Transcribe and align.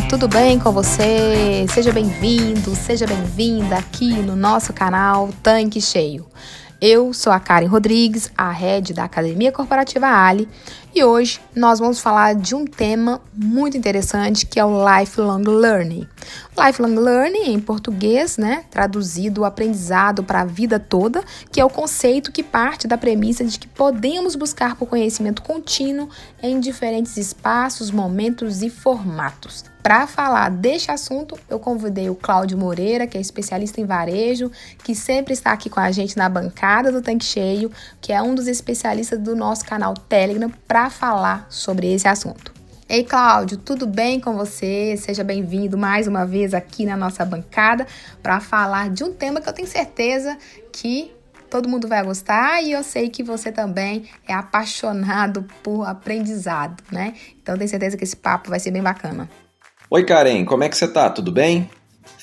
tudo 0.00 0.28
bem 0.28 0.58
com 0.58 0.70
você? 0.72 1.64
Seja 1.70 1.90
bem-vindo, 1.90 2.74
seja 2.74 3.06
bem-vinda 3.06 3.78
aqui 3.78 4.12
no 4.12 4.36
nosso 4.36 4.72
canal 4.72 5.30
Tanque 5.42 5.80
Cheio. 5.80 6.26
Eu 6.80 7.14
sou 7.14 7.32
a 7.32 7.40
Karen 7.40 7.66
Rodrigues, 7.66 8.30
a 8.36 8.50
head 8.50 8.92
da 8.92 9.04
Academia 9.04 9.50
Corporativa 9.50 10.06
Ali, 10.06 10.46
e 10.96 11.04
hoje 11.04 11.38
nós 11.54 11.78
vamos 11.78 12.00
falar 12.00 12.34
de 12.34 12.54
um 12.54 12.64
tema 12.64 13.20
muito 13.34 13.76
interessante 13.76 14.46
que 14.46 14.58
é 14.58 14.64
o 14.64 14.82
lifelong 14.82 15.42
learning. 15.42 16.08
Lifelong 16.58 16.98
learning 16.98 17.52
em 17.52 17.60
português, 17.60 18.38
né, 18.38 18.64
traduzido 18.70 19.44
aprendizado 19.44 20.24
para 20.24 20.40
a 20.40 20.46
vida 20.46 20.80
toda, 20.80 21.22
que 21.52 21.60
é 21.60 21.64
o 21.64 21.68
conceito 21.68 22.32
que 22.32 22.42
parte 22.42 22.88
da 22.88 22.96
premissa 22.96 23.44
de 23.44 23.58
que 23.58 23.68
podemos 23.68 24.34
buscar 24.34 24.74
por 24.74 24.86
conhecimento 24.86 25.42
contínuo 25.42 26.08
em 26.42 26.58
diferentes 26.58 27.18
espaços, 27.18 27.90
momentos 27.90 28.62
e 28.62 28.70
formatos. 28.70 29.66
Para 29.86 30.04
falar 30.08 30.50
deste 30.50 30.90
assunto, 30.90 31.38
eu 31.48 31.60
convidei 31.60 32.10
o 32.10 32.16
Cláudio 32.16 32.58
Moreira, 32.58 33.06
que 33.06 33.16
é 33.16 33.20
especialista 33.20 33.80
em 33.80 33.86
varejo, 33.86 34.50
que 34.82 34.96
sempre 34.96 35.32
está 35.32 35.52
aqui 35.52 35.70
com 35.70 35.78
a 35.78 35.92
gente 35.92 36.16
na 36.16 36.28
bancada 36.28 36.90
do 36.90 37.00
Tanque 37.00 37.24
Cheio, 37.24 37.70
que 38.00 38.12
é 38.12 38.20
um 38.20 38.34
dos 38.34 38.48
especialistas 38.48 39.20
do 39.20 39.36
nosso 39.36 39.64
canal 39.64 39.94
Telegram, 39.94 40.50
para 40.66 40.85
falar 40.90 41.46
sobre 41.48 41.92
esse 41.92 42.06
assunto. 42.08 42.52
Ei, 42.88 43.02
Cláudio, 43.02 43.56
tudo 43.58 43.84
bem 43.84 44.20
com 44.20 44.36
você? 44.36 44.96
Seja 44.96 45.24
bem-vindo 45.24 45.76
mais 45.76 46.06
uma 46.06 46.24
vez 46.24 46.54
aqui 46.54 46.86
na 46.86 46.96
nossa 46.96 47.24
bancada 47.24 47.84
para 48.22 48.38
falar 48.38 48.90
de 48.90 49.02
um 49.02 49.12
tema 49.12 49.40
que 49.40 49.48
eu 49.48 49.52
tenho 49.52 49.66
certeza 49.66 50.38
que 50.72 51.10
todo 51.50 51.68
mundo 51.68 51.88
vai 51.88 52.04
gostar 52.04 52.62
e 52.62 52.72
eu 52.72 52.84
sei 52.84 53.08
que 53.08 53.22
você 53.22 53.50
também 53.50 54.08
é 54.28 54.32
apaixonado 54.32 55.44
por 55.62 55.82
aprendizado, 55.84 56.82
né? 56.92 57.14
Então 57.42 57.56
tenho 57.56 57.68
certeza 57.68 57.96
que 57.96 58.04
esse 58.04 58.16
papo 58.16 58.50
vai 58.50 58.60
ser 58.60 58.70
bem 58.70 58.82
bacana. 58.82 59.28
Oi, 59.90 60.04
Karen, 60.04 60.44
como 60.44 60.62
é 60.64 60.68
que 60.68 60.76
você 60.76 60.86
tá? 60.86 61.10
Tudo 61.10 61.32
bem? 61.32 61.68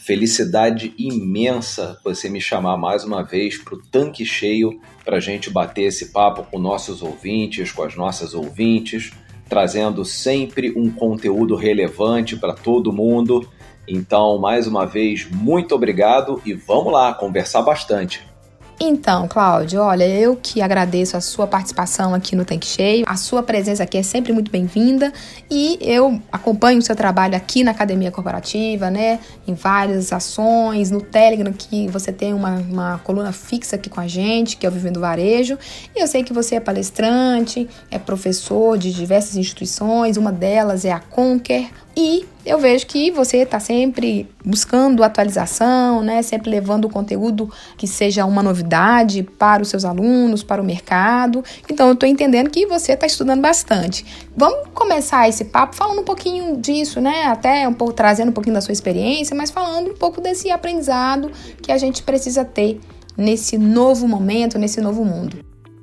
Felicidade 0.05 0.93
imensa 0.97 1.97
você 2.03 2.29
me 2.29 2.41
chamar 2.41 2.75
mais 2.75 3.05
uma 3.05 3.23
vez 3.23 3.57
para 3.57 3.75
o 3.75 3.81
tanque 3.81 4.25
cheio 4.25 4.81
para 5.05 5.15
a 5.15 5.19
gente 5.21 5.49
bater 5.49 5.83
esse 5.83 6.11
papo 6.11 6.43
com 6.43 6.59
nossos 6.59 7.01
ouvintes, 7.01 7.71
com 7.71 7.83
as 7.83 7.95
nossas 7.95 8.33
ouvintes, 8.33 9.13
trazendo 9.47 10.03
sempre 10.03 10.73
um 10.75 10.91
conteúdo 10.91 11.55
relevante 11.55 12.35
para 12.35 12.53
todo 12.53 12.91
mundo. 12.91 13.49
Então, 13.87 14.37
mais 14.39 14.67
uma 14.67 14.85
vez, 14.85 15.25
muito 15.31 15.73
obrigado 15.73 16.41
e 16.45 16.53
vamos 16.53 16.91
lá 16.91 17.13
conversar 17.13 17.61
bastante. 17.61 18.32
Então, 18.79 19.27
Cláudio, 19.27 19.81
olha, 19.81 20.07
eu 20.07 20.35
que 20.35 20.61
agradeço 20.61 21.15
a 21.15 21.21
sua 21.21 21.47
participação 21.47 22.13
aqui 22.13 22.35
no 22.35 22.43
Tanque 22.43 22.65
Cheio. 22.65 23.05
A 23.07 23.15
sua 23.15 23.43
presença 23.43 23.83
aqui 23.83 23.97
é 23.97 24.03
sempre 24.03 24.33
muito 24.33 24.51
bem-vinda 24.51 25.13
e 25.49 25.77
eu 25.79 26.19
acompanho 26.31 26.79
o 26.79 26.81
seu 26.81 26.95
trabalho 26.95 27.35
aqui 27.35 27.63
na 27.63 27.71
Academia 27.71 28.11
Corporativa, 28.11 28.89
né? 28.89 29.19
Em 29.47 29.53
várias 29.53 30.11
ações, 30.11 30.91
no 30.91 31.01
Telegram, 31.01 31.53
que 31.53 31.87
você 31.87 32.11
tem 32.11 32.33
uma, 32.33 32.55
uma 32.57 32.97
coluna 33.03 33.31
fixa 33.31 33.75
aqui 33.75 33.89
com 33.89 34.01
a 34.01 34.07
gente, 34.07 34.57
que 34.57 34.65
é 34.65 34.69
o 34.69 34.71
Vivendo 34.71 34.99
Varejo. 34.99 35.57
E 35.95 36.01
eu 36.01 36.07
sei 36.07 36.23
que 36.23 36.33
você 36.33 36.55
é 36.55 36.59
palestrante, 36.59 37.69
é 37.91 37.99
professor 37.99 38.77
de 38.77 38.91
diversas 38.91 39.37
instituições, 39.37 40.17
uma 40.17 40.31
delas 40.31 40.83
é 40.83 40.91
a 40.91 40.99
Conquer, 40.99 41.69
e 41.95 42.25
eu 42.45 42.57
vejo 42.57 42.87
que 42.87 43.11
você 43.11 43.37
está 43.37 43.59
sempre 43.59 44.27
buscando 44.43 45.03
atualização, 45.03 46.01
né? 46.01 46.21
Sempre 46.23 46.49
levando 46.49 46.85
o 46.85 46.89
conteúdo 46.89 47.49
que 47.77 47.85
seja 47.85 48.25
uma 48.25 48.41
novidade 48.41 49.23
para 49.23 49.61
os 49.61 49.69
seus 49.69 49.85
alunos, 49.85 50.43
para 50.43 50.61
o 50.61 50.65
mercado. 50.65 51.43
Então 51.69 51.87
eu 51.87 51.93
estou 51.93 52.09
entendendo 52.09 52.49
que 52.49 52.65
você 52.65 52.93
está 52.93 53.05
estudando 53.05 53.41
bastante. 53.41 54.03
Vamos 54.35 54.69
começar 54.73 55.29
esse 55.29 55.45
papo 55.45 55.75
falando 55.75 56.01
um 56.01 56.03
pouquinho 56.03 56.57
disso, 56.57 56.99
né? 56.99 57.25
Até 57.25 57.67
um 57.67 57.73
pouco 57.73 57.93
trazendo 57.93 58.29
um 58.29 58.33
pouquinho 58.33 58.55
da 58.55 58.61
sua 58.61 58.73
experiência, 58.73 59.35
mas 59.35 59.51
falando 59.51 59.91
um 59.91 59.95
pouco 59.95 60.19
desse 60.19 60.49
aprendizado 60.49 61.31
que 61.61 61.71
a 61.71 61.77
gente 61.77 62.01
precisa 62.01 62.43
ter 62.43 62.79
nesse 63.15 63.57
novo 63.57 64.07
momento, 64.07 64.57
nesse 64.57 64.81
novo 64.81 65.05
mundo. 65.05 65.37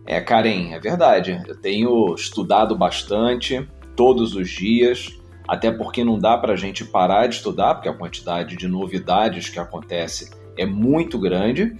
É, 0.04 0.20
Karen, 0.20 0.72
é 0.72 0.80
verdade. 0.80 1.40
Eu 1.46 1.54
tenho 1.54 2.12
estudado 2.16 2.76
bastante 2.76 3.64
todos 3.94 4.34
os 4.34 4.50
dias 4.50 5.19
até 5.50 5.68
porque 5.68 6.04
não 6.04 6.16
dá 6.16 6.38
para 6.38 6.52
a 6.52 6.56
gente 6.56 6.84
parar 6.84 7.26
de 7.26 7.34
estudar, 7.34 7.74
porque 7.74 7.88
a 7.88 7.92
quantidade 7.92 8.56
de 8.56 8.68
novidades 8.68 9.48
que 9.48 9.58
acontece 9.58 10.30
é 10.56 10.64
muito 10.64 11.18
grande. 11.18 11.74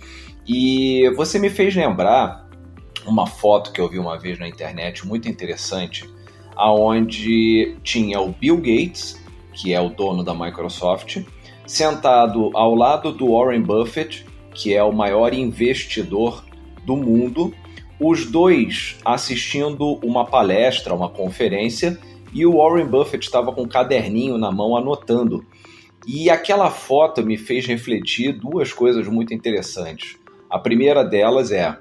E 0.45 1.09
você 1.15 1.39
me 1.39 1.49
fez 1.49 1.77
lembrar 1.77 2.49
uma 3.07 3.29
foto 3.29 3.71
que 3.71 3.81
eu 3.81 3.89
vi 3.89 3.97
uma 3.97 4.19
vez 4.19 4.41
na 4.41 4.49
internet 4.49 5.07
muito 5.07 5.29
interessante, 5.29 6.11
aonde 6.57 7.77
tinha 7.85 8.21
o 8.21 8.33
Bill 8.33 8.57
Gates, 8.57 9.23
que 9.53 9.73
é 9.73 9.81
o 9.81 9.89
dono 9.89 10.25
da 10.25 10.35
Microsoft, 10.35 11.23
sentado 11.65 12.51
ao 12.55 12.75
lado 12.75 13.13
do 13.13 13.31
Warren 13.31 13.63
Buffett, 13.63 14.27
que 14.53 14.75
é 14.75 14.83
o 14.83 14.93
maior 14.93 15.33
investidor 15.33 16.45
do 16.85 16.97
mundo, 16.97 17.55
os 18.01 18.29
dois 18.29 18.99
assistindo 19.05 20.01
uma 20.03 20.27
palestra, 20.27 20.93
uma 20.93 21.09
conferência 21.09 21.97
e 22.33 22.47
o 22.47 22.59
Warren 22.59 22.87
Buffett 22.87 23.25
estava 23.25 23.53
com 23.53 23.63
um 23.63 23.69
caderninho 23.69 24.39
na 24.39 24.51
mão 24.51 24.77
anotando. 24.77 25.45
E 26.07 26.31
aquela 26.31 26.71
foto 26.71 27.25
me 27.25 27.37
fez 27.37 27.67
refletir 27.67 28.33
duas 28.33 28.73
coisas 28.73 29.07
muito 29.07 29.35
interessantes. 29.35 30.17
A 30.49 30.59
primeira 30.59 31.05
delas 31.05 31.53
é: 31.53 31.77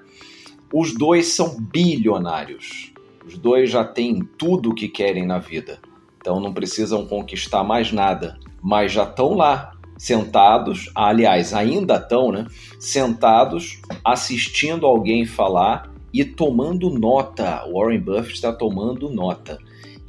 os 0.73 0.93
dois 0.93 1.27
são 1.27 1.57
bilionários. 1.59 2.91
Os 3.25 3.37
dois 3.37 3.69
já 3.69 3.83
têm 3.83 4.27
tudo 4.37 4.71
o 4.71 4.75
que 4.75 4.87
querem 4.87 5.25
na 5.25 5.39
vida. 5.39 5.79
Então 6.17 6.39
não 6.39 6.53
precisam 6.53 7.05
conquistar 7.05 7.63
mais 7.63 7.91
nada, 7.91 8.37
mas 8.61 8.91
já 8.91 9.03
estão 9.03 9.35
lá, 9.35 9.71
sentados, 9.97 10.91
aliás, 10.93 11.53
ainda 11.53 11.95
estão, 11.95 12.31
né? 12.31 12.45
Sentados, 12.79 13.81
assistindo 14.03 14.85
alguém 14.85 15.25
falar 15.25 15.91
e 16.13 16.25
tomando 16.25 16.89
nota. 16.89 17.63
Warren 17.71 17.99
Buffett 17.99 18.33
está 18.33 18.51
tomando 18.51 19.09
nota. 19.09 19.57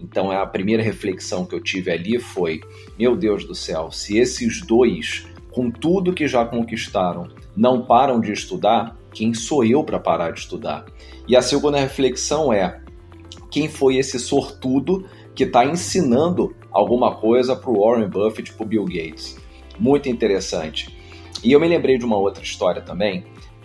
Então 0.02 0.30
a 0.30 0.46
primeira 0.46 0.82
reflexão 0.82 1.44
que 1.44 1.54
eu 1.54 1.62
tive 1.62 1.90
ali 1.90 2.18
foi: 2.18 2.60
meu 2.98 3.16
Deus 3.16 3.44
do 3.44 3.54
céu, 3.54 3.90
se 3.90 4.18
esses 4.18 4.60
dois, 4.62 5.26
com 5.50 5.70
tudo 5.70 6.14
que 6.14 6.26
já 6.26 6.44
conquistaram, 6.44 7.28
não 7.56 7.84
param 7.84 8.20
de 8.20 8.32
estudar, 8.32 8.96
quem 9.12 9.34
sou 9.34 9.64
eu 9.64 9.84
para 9.84 9.98
parar 9.98 10.32
de 10.32 10.40
estudar? 10.40 10.86
E 11.28 11.36
a 11.36 11.42
segunda 11.42 11.78
reflexão 11.78 12.52
é: 12.52 12.80
quem 13.50 13.68
foi 13.68 13.96
esse 13.96 14.18
sortudo 14.18 15.06
que 15.34 15.44
está 15.44 15.64
ensinando 15.64 16.54
alguma 16.70 17.16
coisa 17.16 17.54
para 17.54 17.70
o 17.70 17.84
Warren 17.84 18.08
Buffett, 18.08 18.52
para 18.52 18.64
o 18.64 18.68
Bill 18.68 18.84
Gates? 18.84 19.38
Muito 19.78 20.08
interessante. 20.08 20.96
E 21.42 21.52
eu 21.52 21.60
me 21.60 21.68
lembrei 21.68 21.96
de 21.96 22.04
uma 22.04 22.18
outra 22.18 22.42
história 22.42 22.82
também 22.82 23.24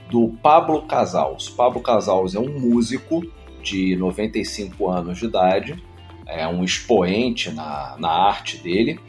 do 0.09 0.29
Pablo 0.41 0.83
Casals. 0.83 1.49
Pablo 1.49 1.81
Casals 1.81 2.35
é 2.35 2.39
um 2.39 2.59
músico 2.59 3.21
de 3.61 3.95
95 3.95 4.89
anos 4.89 5.17
de 5.17 5.25
idade 5.25 5.83
é 6.27 6.47
um 6.47 6.63
expoente 6.63 7.51
na, 7.51 7.95
na 7.99 8.09
arte 8.09 8.57
dele. 8.57 8.99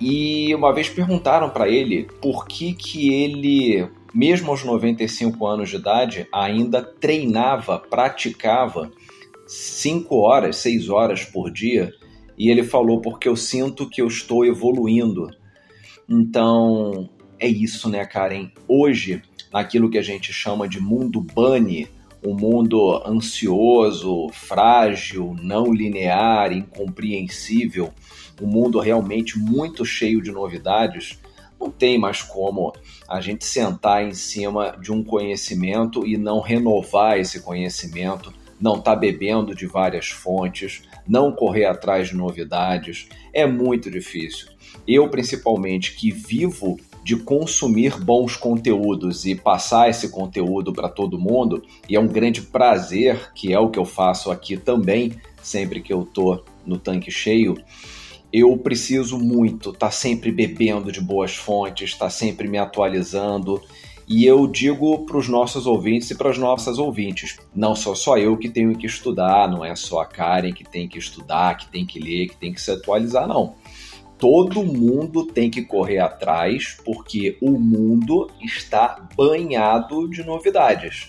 E 0.00 0.54
uma 0.54 0.72
vez 0.72 0.88
perguntaram 0.88 1.50
para 1.50 1.68
ele 1.68 2.08
por 2.20 2.46
que, 2.46 2.72
que 2.72 3.12
ele, 3.12 3.86
mesmo 4.12 4.50
aos 4.50 4.64
95 4.64 5.46
anos 5.46 5.70
de 5.70 5.76
idade, 5.76 6.26
ainda 6.32 6.82
treinava, 6.82 7.78
praticava 7.78 8.90
5 9.46 10.16
horas, 10.16 10.56
6 10.56 10.88
horas 10.88 11.24
por 11.24 11.50
dia. 11.50 11.92
E 12.36 12.50
ele 12.50 12.64
falou: 12.64 13.00
porque 13.00 13.28
eu 13.28 13.36
sinto 13.36 13.88
que 13.88 14.02
eu 14.02 14.06
estou 14.06 14.44
evoluindo. 14.44 15.28
Então, 16.08 17.08
é 17.38 17.46
isso, 17.46 17.88
né, 17.88 18.04
Karen? 18.04 18.50
Hoje, 18.66 19.22
naquilo 19.52 19.90
que 19.90 19.98
a 19.98 20.02
gente 20.02 20.32
chama 20.32 20.68
de 20.68 20.80
mundo 20.80 21.20
bunny, 21.20 21.88
um 22.24 22.34
mundo 22.34 23.02
ansioso, 23.06 24.28
frágil, 24.32 25.36
não 25.40 25.72
linear, 25.72 26.52
incompreensível, 26.52 27.92
um 28.40 28.46
mundo 28.46 28.78
realmente 28.78 29.38
muito 29.38 29.84
cheio 29.84 30.22
de 30.22 30.30
novidades, 30.30 31.18
não 31.60 31.70
tem 31.70 31.98
mais 31.98 32.22
como 32.22 32.72
a 33.08 33.20
gente 33.20 33.44
sentar 33.44 34.04
em 34.04 34.14
cima 34.14 34.76
de 34.80 34.92
um 34.92 35.02
conhecimento 35.02 36.06
e 36.06 36.16
não 36.16 36.40
renovar 36.40 37.18
esse 37.18 37.40
conhecimento, 37.40 38.32
não 38.60 38.78
estar 38.78 38.94
tá 38.94 38.96
bebendo 38.96 39.54
de 39.54 39.66
várias 39.66 40.08
fontes, 40.08 40.82
não 41.06 41.32
correr 41.32 41.66
atrás 41.66 42.08
de 42.08 42.16
novidades. 42.16 43.08
É 43.32 43.46
muito 43.46 43.90
difícil. 43.90 44.48
Eu, 44.86 45.08
principalmente, 45.08 45.94
que 45.94 46.10
vivo 46.10 46.78
de 47.02 47.16
consumir 47.16 47.98
bons 47.98 48.36
conteúdos 48.36 49.26
e 49.26 49.34
passar 49.34 49.90
esse 49.90 50.08
conteúdo 50.08 50.72
para 50.72 50.88
todo 50.88 51.18
mundo, 51.18 51.62
e 51.88 51.96
é 51.96 52.00
um 52.00 52.06
grande 52.06 52.42
prazer, 52.42 53.32
que 53.34 53.52
é 53.52 53.58
o 53.58 53.70
que 53.70 53.78
eu 53.78 53.84
faço 53.84 54.30
aqui 54.30 54.56
também, 54.56 55.12
sempre 55.42 55.80
que 55.80 55.92
eu 55.92 56.04
tô 56.04 56.44
no 56.64 56.78
tanque 56.78 57.10
cheio, 57.10 57.56
eu 58.32 58.56
preciso 58.56 59.18
muito 59.18 59.70
estar 59.70 59.86
tá 59.86 59.90
sempre 59.90 60.32
bebendo 60.32 60.90
de 60.90 61.00
boas 61.00 61.34
fontes, 61.34 61.90
estar 61.90 62.06
tá 62.06 62.10
sempre 62.10 62.48
me 62.48 62.56
atualizando. 62.56 63.60
E 64.08 64.24
eu 64.24 64.46
digo 64.46 65.04
para 65.04 65.18
os 65.18 65.28
nossos 65.28 65.66
ouvintes 65.66 66.10
e 66.10 66.14
para 66.14 66.30
as 66.30 66.38
nossas 66.38 66.78
ouvintes: 66.78 67.38
não 67.54 67.76
sou 67.76 67.94
só 67.94 68.16
eu 68.16 68.36
que 68.36 68.48
tenho 68.48 68.74
que 68.76 68.86
estudar, 68.86 69.50
não 69.50 69.64
é 69.64 69.76
só 69.76 70.00
a 70.00 70.06
Karen 70.06 70.52
que 70.52 70.64
tem 70.64 70.88
que 70.88 70.98
estudar, 70.98 71.58
que 71.58 71.68
tem 71.68 71.84
que 71.84 72.00
ler, 72.00 72.28
que 72.28 72.36
tem 72.36 72.52
que 72.52 72.60
se 72.60 72.70
atualizar, 72.70 73.28
não 73.28 73.54
todo 74.22 74.62
mundo 74.62 75.26
tem 75.26 75.50
que 75.50 75.62
correr 75.62 75.98
atrás, 75.98 76.78
porque 76.84 77.36
o 77.42 77.58
mundo 77.58 78.30
está 78.40 79.04
banhado 79.16 80.08
de 80.08 80.22
novidades. 80.22 81.08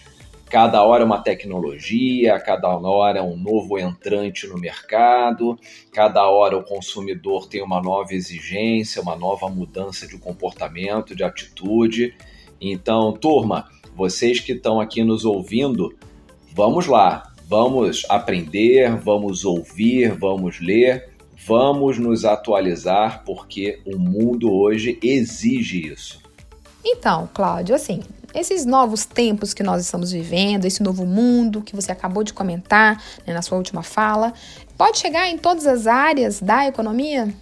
Cada 0.50 0.84
hora 0.84 1.06
uma 1.06 1.22
tecnologia, 1.22 2.40
cada 2.40 2.76
hora 2.76 3.22
um 3.24 3.38
novo 3.38 3.78
entrante 3.78 4.48
no 4.48 4.58
mercado, 4.58 5.60
cada 5.92 6.28
hora 6.28 6.58
o 6.58 6.64
consumidor 6.64 7.48
tem 7.48 7.62
uma 7.62 7.80
nova 7.80 8.16
exigência, 8.16 9.00
uma 9.00 9.16
nova 9.16 9.48
mudança 9.48 10.08
de 10.08 10.18
comportamento, 10.18 11.16
de 11.16 11.24
atitude. 11.24 12.16
Então, 12.60 13.14
turma, 13.14 13.70
vocês 13.96 14.40
que 14.40 14.54
estão 14.54 14.82
aqui 14.82 15.04
nos 15.04 15.24
ouvindo, 15.24 15.96
vamos 16.52 16.88
lá, 16.88 17.32
vamos 17.48 18.08
aprender, 18.10 18.96
vamos 18.96 19.46
ouvir, 19.46 20.18
vamos 20.18 20.60
ler 20.60 21.13
Vamos 21.46 21.98
nos 21.98 22.24
atualizar 22.24 23.24
porque 23.26 23.82
o 23.86 23.98
mundo 23.98 24.52
hoje 24.52 24.98
exige 25.04 25.92
isso. 25.92 26.22
Então, 26.86 27.30
Cláudio, 27.34 27.76
assim, 27.76 28.02
esses 28.34 28.66
novos 28.66 29.06
tempos 29.06 29.54
que 29.54 29.62
nós 29.62 29.82
estamos 29.82 30.12
vivendo, 30.12 30.66
esse 30.66 30.82
novo 30.82 31.06
mundo 31.06 31.62
que 31.62 31.76
você 31.76 31.92
acabou 31.92 32.24
de 32.24 32.34
comentar 32.34 33.02
né, 33.28 33.34
na 33.34 33.42
sua 33.42 33.58
última 33.58 33.84
fala, 33.84 34.34
pode 34.78 34.98
chegar 34.98 35.30
em 35.30 35.38
todas 35.38 35.68
as 35.68 35.86
áreas 35.86 36.40
da 36.42 36.66
economia? 36.66 37.34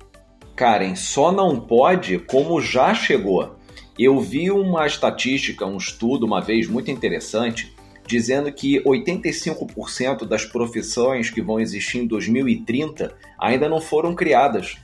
Karen, 0.55 0.95
só 0.95 1.31
não 1.31 1.59
pode 1.59 2.19
como 2.19 2.61
já 2.61 2.93
chegou. 2.93 3.55
Eu 3.97 4.19
vi 4.19 4.49
uma 4.51 4.85
estatística, 4.85 5.65
um 5.65 5.77
estudo 5.77 6.25
uma 6.25 6.41
vez 6.41 6.67
muito 6.67 6.89
interessante, 6.89 7.70
dizendo 8.11 8.51
que 8.51 8.83
85% 8.83 10.25
das 10.27 10.43
profissões 10.43 11.29
que 11.29 11.41
vão 11.41 11.61
existir 11.61 11.99
em 11.99 12.05
2030 12.05 13.15
ainda 13.39 13.69
não 13.69 13.79
foram 13.79 14.13
criadas. 14.13 14.77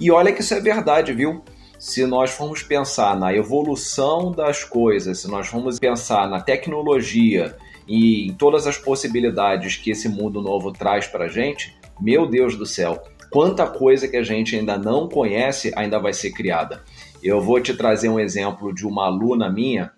E 0.00 0.10
olha 0.10 0.32
que 0.32 0.40
isso 0.40 0.54
é 0.54 0.60
verdade, 0.60 1.12
viu? 1.12 1.42
Se 1.78 2.06
nós 2.06 2.30
formos 2.30 2.62
pensar 2.62 3.18
na 3.18 3.34
evolução 3.34 4.32
das 4.32 4.64
coisas, 4.64 5.18
se 5.18 5.28
nós 5.28 5.46
formos 5.46 5.78
pensar 5.78 6.26
na 6.28 6.40
tecnologia 6.40 7.54
e 7.86 8.28
em 8.28 8.32
todas 8.32 8.66
as 8.66 8.78
possibilidades 8.78 9.76
que 9.76 9.90
esse 9.90 10.08
mundo 10.08 10.40
novo 10.40 10.72
traz 10.72 11.06
para 11.06 11.26
a 11.26 11.28
gente, 11.28 11.76
meu 12.00 12.26
Deus 12.26 12.56
do 12.56 12.64
céu, 12.64 13.02
quanta 13.30 13.66
coisa 13.66 14.08
que 14.08 14.16
a 14.16 14.22
gente 14.22 14.56
ainda 14.56 14.78
não 14.78 15.06
conhece 15.06 15.70
ainda 15.76 15.98
vai 15.98 16.14
ser 16.14 16.30
criada. 16.30 16.82
Eu 17.22 17.42
vou 17.42 17.60
te 17.60 17.76
trazer 17.76 18.08
um 18.08 18.18
exemplo 18.18 18.74
de 18.74 18.86
uma 18.86 19.04
aluna 19.04 19.50
minha 19.50 19.92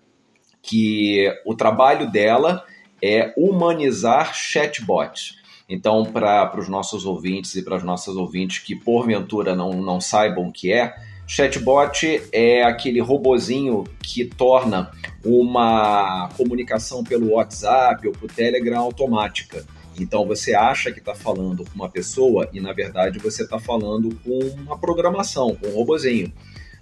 que 0.61 1.29
o 1.45 1.53
trabalho 1.53 2.09
dela 2.09 2.65
é 3.03 3.33
humanizar 3.35 4.33
chatbots. 4.33 5.35
Então, 5.67 6.05
para 6.05 6.57
os 6.57 6.69
nossos 6.69 7.05
ouvintes 7.05 7.53
e 7.55 7.61
para 7.61 7.75
as 7.75 7.83
nossas 7.83 8.15
ouvintes 8.15 8.59
que 8.59 8.75
porventura 8.75 9.53
não, 9.53 9.73
não 9.81 9.99
saibam 9.99 10.47
o 10.47 10.51
que 10.53 10.71
é, 10.71 10.95
chatbot 11.27 12.21
é 12.31 12.63
aquele 12.63 13.01
robozinho 13.01 13.83
que 14.01 14.23
torna 14.23 14.89
uma 15.23 16.29
comunicação 16.37 17.03
pelo 17.03 17.31
WhatsApp 17.31 18.07
ou 18.07 18.13
pelo 18.13 18.31
Telegram 18.31 18.79
automática. 18.79 19.65
Então 19.99 20.25
você 20.25 20.55
acha 20.55 20.91
que 20.91 20.99
está 20.99 21.13
falando 21.13 21.63
com 21.65 21.75
uma 21.75 21.89
pessoa 21.89 22.49
e 22.53 22.59
na 22.59 22.73
verdade 22.73 23.19
você 23.19 23.43
está 23.43 23.59
falando 23.59 24.17
com 24.23 24.39
uma 24.61 24.77
programação, 24.77 25.55
com 25.55 25.67
um 25.67 25.75
robozinho. 25.75 26.31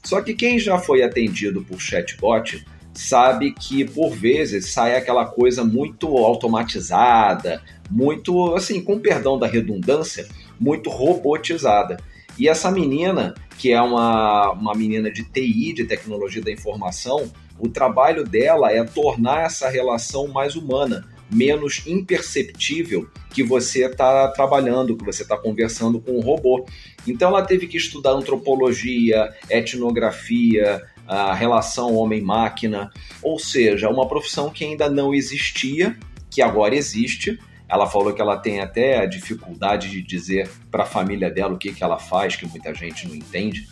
Só 0.04 0.22
que 0.22 0.34
quem 0.34 0.60
já 0.60 0.78
foi 0.78 1.04
atendido 1.04 1.62
por 1.64 1.80
chatbot 1.80 2.66
sabe 2.94 3.52
que 3.52 3.86
por 3.86 4.12
vezes 4.12 4.72
sai 4.72 4.96
aquela 4.96 5.26
coisa 5.26 5.64
muito 5.64 6.08
automatizada, 6.18 7.62
muito, 7.90 8.54
assim, 8.56 8.82
com 8.82 9.00
perdão 9.00 9.38
da 9.38 9.48
redundância, 9.48 10.28
muito 10.60 10.90
robotizada. 10.90 11.98
E 12.38 12.48
essa 12.48 12.72
menina, 12.72 13.34
que 13.58 13.72
é 13.72 13.82
uma, 13.82 14.52
uma 14.52 14.74
menina 14.74 15.12
de 15.12 15.24
TI, 15.24 15.74
de 15.74 15.86
tecnologia 15.86 16.42
da 16.42 16.52
informação, 16.52 17.32
o 17.60 17.70
trabalho 17.70 18.24
dela 18.24 18.72
é 18.72 18.84
tornar 18.84 19.46
essa 19.46 19.70
relação 19.70 20.28
mais 20.28 20.56
humana, 20.56 21.06
menos 21.30 21.86
imperceptível 21.86 23.08
que 23.30 23.44
você 23.44 23.86
está 23.86 24.28
trabalhando, 24.30 24.98
que 24.98 25.06
você 25.06 25.24
está 25.24 25.38
conversando 25.38 26.00
com 26.00 26.18
um 26.18 26.22
robô. 26.22 26.66
Então 27.08 27.30
ela 27.30 27.44
teve 27.44 27.68
que 27.68 27.78
estudar 27.78 28.12
antropologia, 28.12 29.34
etnografia, 29.50 30.82
a 31.12 31.34
relação 31.34 31.94
homem-máquina, 31.96 32.90
ou 33.22 33.38
seja, 33.38 33.90
uma 33.90 34.08
profissão 34.08 34.50
que 34.50 34.64
ainda 34.64 34.90
não 34.90 35.14
existia, 35.14 35.98
que 36.30 36.42
agora 36.42 36.74
existe. 36.74 37.38
Ela 37.68 37.86
falou 37.86 38.14
que 38.14 38.22
ela 38.22 38.38
tem 38.38 38.62
até 38.62 38.98
a 38.98 39.06
dificuldade 39.06 39.90
de 39.90 40.02
dizer 40.02 40.50
para 40.72 40.84
a 40.84 40.86
família 40.86 41.30
dela 41.30 41.54
o 41.54 41.58
que, 41.58 41.74
que 41.74 41.84
ela 41.84 42.00
faz, 42.00 42.38
que 42.38 42.48
muita 42.48 42.74
gente 42.74 43.10
não 43.10 43.14
entende. 43.14 43.68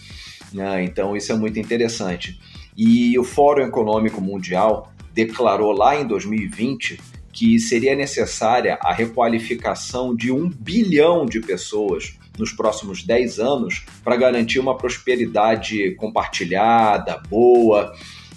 Né? 0.51 0.83
Então, 0.83 1.15
isso 1.15 1.31
é 1.31 1.35
muito 1.35 1.57
interessante. 1.57 2.37
E 2.75 3.17
o 3.17 3.23
Fórum 3.23 3.63
Econômico 3.63 4.19
Mundial 4.19 4.91
declarou 5.13 5.71
lá 5.71 5.95
em 5.95 6.05
2020 6.05 6.99
que 7.31 7.57
seria 7.57 7.95
necessária 7.95 8.77
a 8.81 8.93
requalificação 8.93 10.13
de 10.13 10.29
um 10.29 10.49
bilhão 10.49 11.25
de 11.25 11.39
pessoas 11.39 12.18
nos 12.37 12.51
próximos 12.51 13.03
10 13.03 13.39
anos 13.39 13.85
para 14.03 14.15
garantir 14.15 14.59
uma 14.59 14.77
prosperidade 14.77 15.95
compartilhada, 15.95 17.21
boa. 17.29 17.93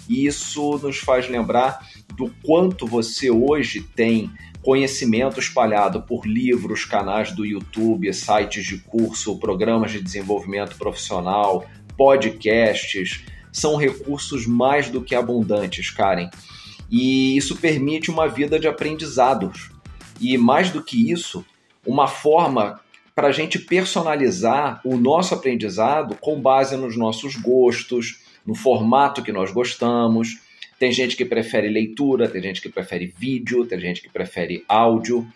E 0.09 0.25
isso 0.25 0.77
nos 0.79 0.97
faz 0.97 1.29
lembrar 1.29 1.87
do 2.15 2.31
quanto 2.43 2.85
você 2.85 3.31
hoje 3.31 3.81
tem 3.81 4.31
conhecimento 4.61 5.39
espalhado 5.39 6.01
por 6.01 6.25
livros, 6.25 6.85
canais 6.85 7.31
do 7.31 7.45
YouTube, 7.45 8.13
sites 8.13 8.65
de 8.65 8.77
curso, 8.77 9.37
programas 9.37 9.91
de 9.91 10.01
desenvolvimento 10.01 10.77
profissional, 10.77 11.65
podcasts. 11.97 13.23
São 13.51 13.75
recursos 13.75 14.47
mais 14.47 14.89
do 14.89 15.01
que 15.01 15.13
abundantes, 15.13 15.91
Karen. 15.91 16.29
E 16.89 17.35
isso 17.35 17.57
permite 17.57 18.09
uma 18.09 18.27
vida 18.27 18.59
de 18.59 18.67
aprendizados. 18.67 19.71
E 20.19 20.37
mais 20.37 20.71
do 20.71 20.81
que 20.81 21.11
isso, 21.11 21.45
uma 21.85 22.07
forma 22.07 22.79
para 23.15 23.27
a 23.27 23.31
gente 23.31 23.59
personalizar 23.59 24.81
o 24.83 24.97
nosso 24.97 25.33
aprendizado 25.33 26.15
com 26.19 26.39
base 26.39 26.75
nos 26.75 26.97
nossos 26.97 27.35
gostos, 27.35 28.19
no 28.45 28.55
formato 28.55 29.21
que 29.21 29.31
nós 29.31 29.51
gostamos. 29.51 30.39
Tem 30.79 30.91
gente 30.91 31.15
que 31.15 31.23
prefere 31.23 31.69
leitura, 31.69 32.27
tem 32.27 32.41
gente 32.41 32.61
que 32.61 32.69
prefere 32.69 33.05
vídeo, 33.05 33.65
tem 33.65 33.79
gente 33.79 34.01
que 34.01 34.09
prefere 34.09 34.65
áudio. 34.67 35.27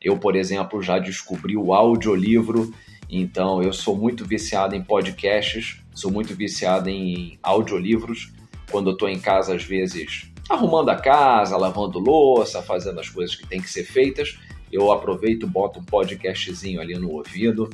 Eu, 0.00 0.18
por 0.18 0.36
exemplo, 0.36 0.82
já 0.82 0.98
descobri 0.98 1.56
o 1.56 1.72
audiolivro, 1.72 2.72
então 3.08 3.62
eu 3.62 3.72
sou 3.72 3.96
muito 3.96 4.24
viciado 4.24 4.74
em 4.74 4.82
podcasts, 4.82 5.80
sou 5.94 6.10
muito 6.10 6.34
viciado 6.34 6.88
em 6.90 7.38
audiolivros. 7.42 8.32
Quando 8.70 8.90
eu 8.90 8.94
estou 8.94 9.08
em 9.08 9.18
casa, 9.18 9.54
às 9.54 9.64
vezes, 9.64 10.30
arrumando 10.48 10.90
a 10.90 10.96
casa, 10.96 11.56
lavando 11.56 11.98
louça, 11.98 12.62
fazendo 12.62 13.00
as 13.00 13.08
coisas 13.08 13.34
que 13.34 13.46
têm 13.46 13.60
que 13.60 13.70
ser 13.70 13.84
feitas, 13.84 14.38
eu 14.72 14.90
aproveito, 14.90 15.46
boto 15.46 15.78
um 15.78 15.84
podcastzinho 15.84 16.80
ali 16.80 16.94
no 16.94 17.10
ouvido, 17.10 17.68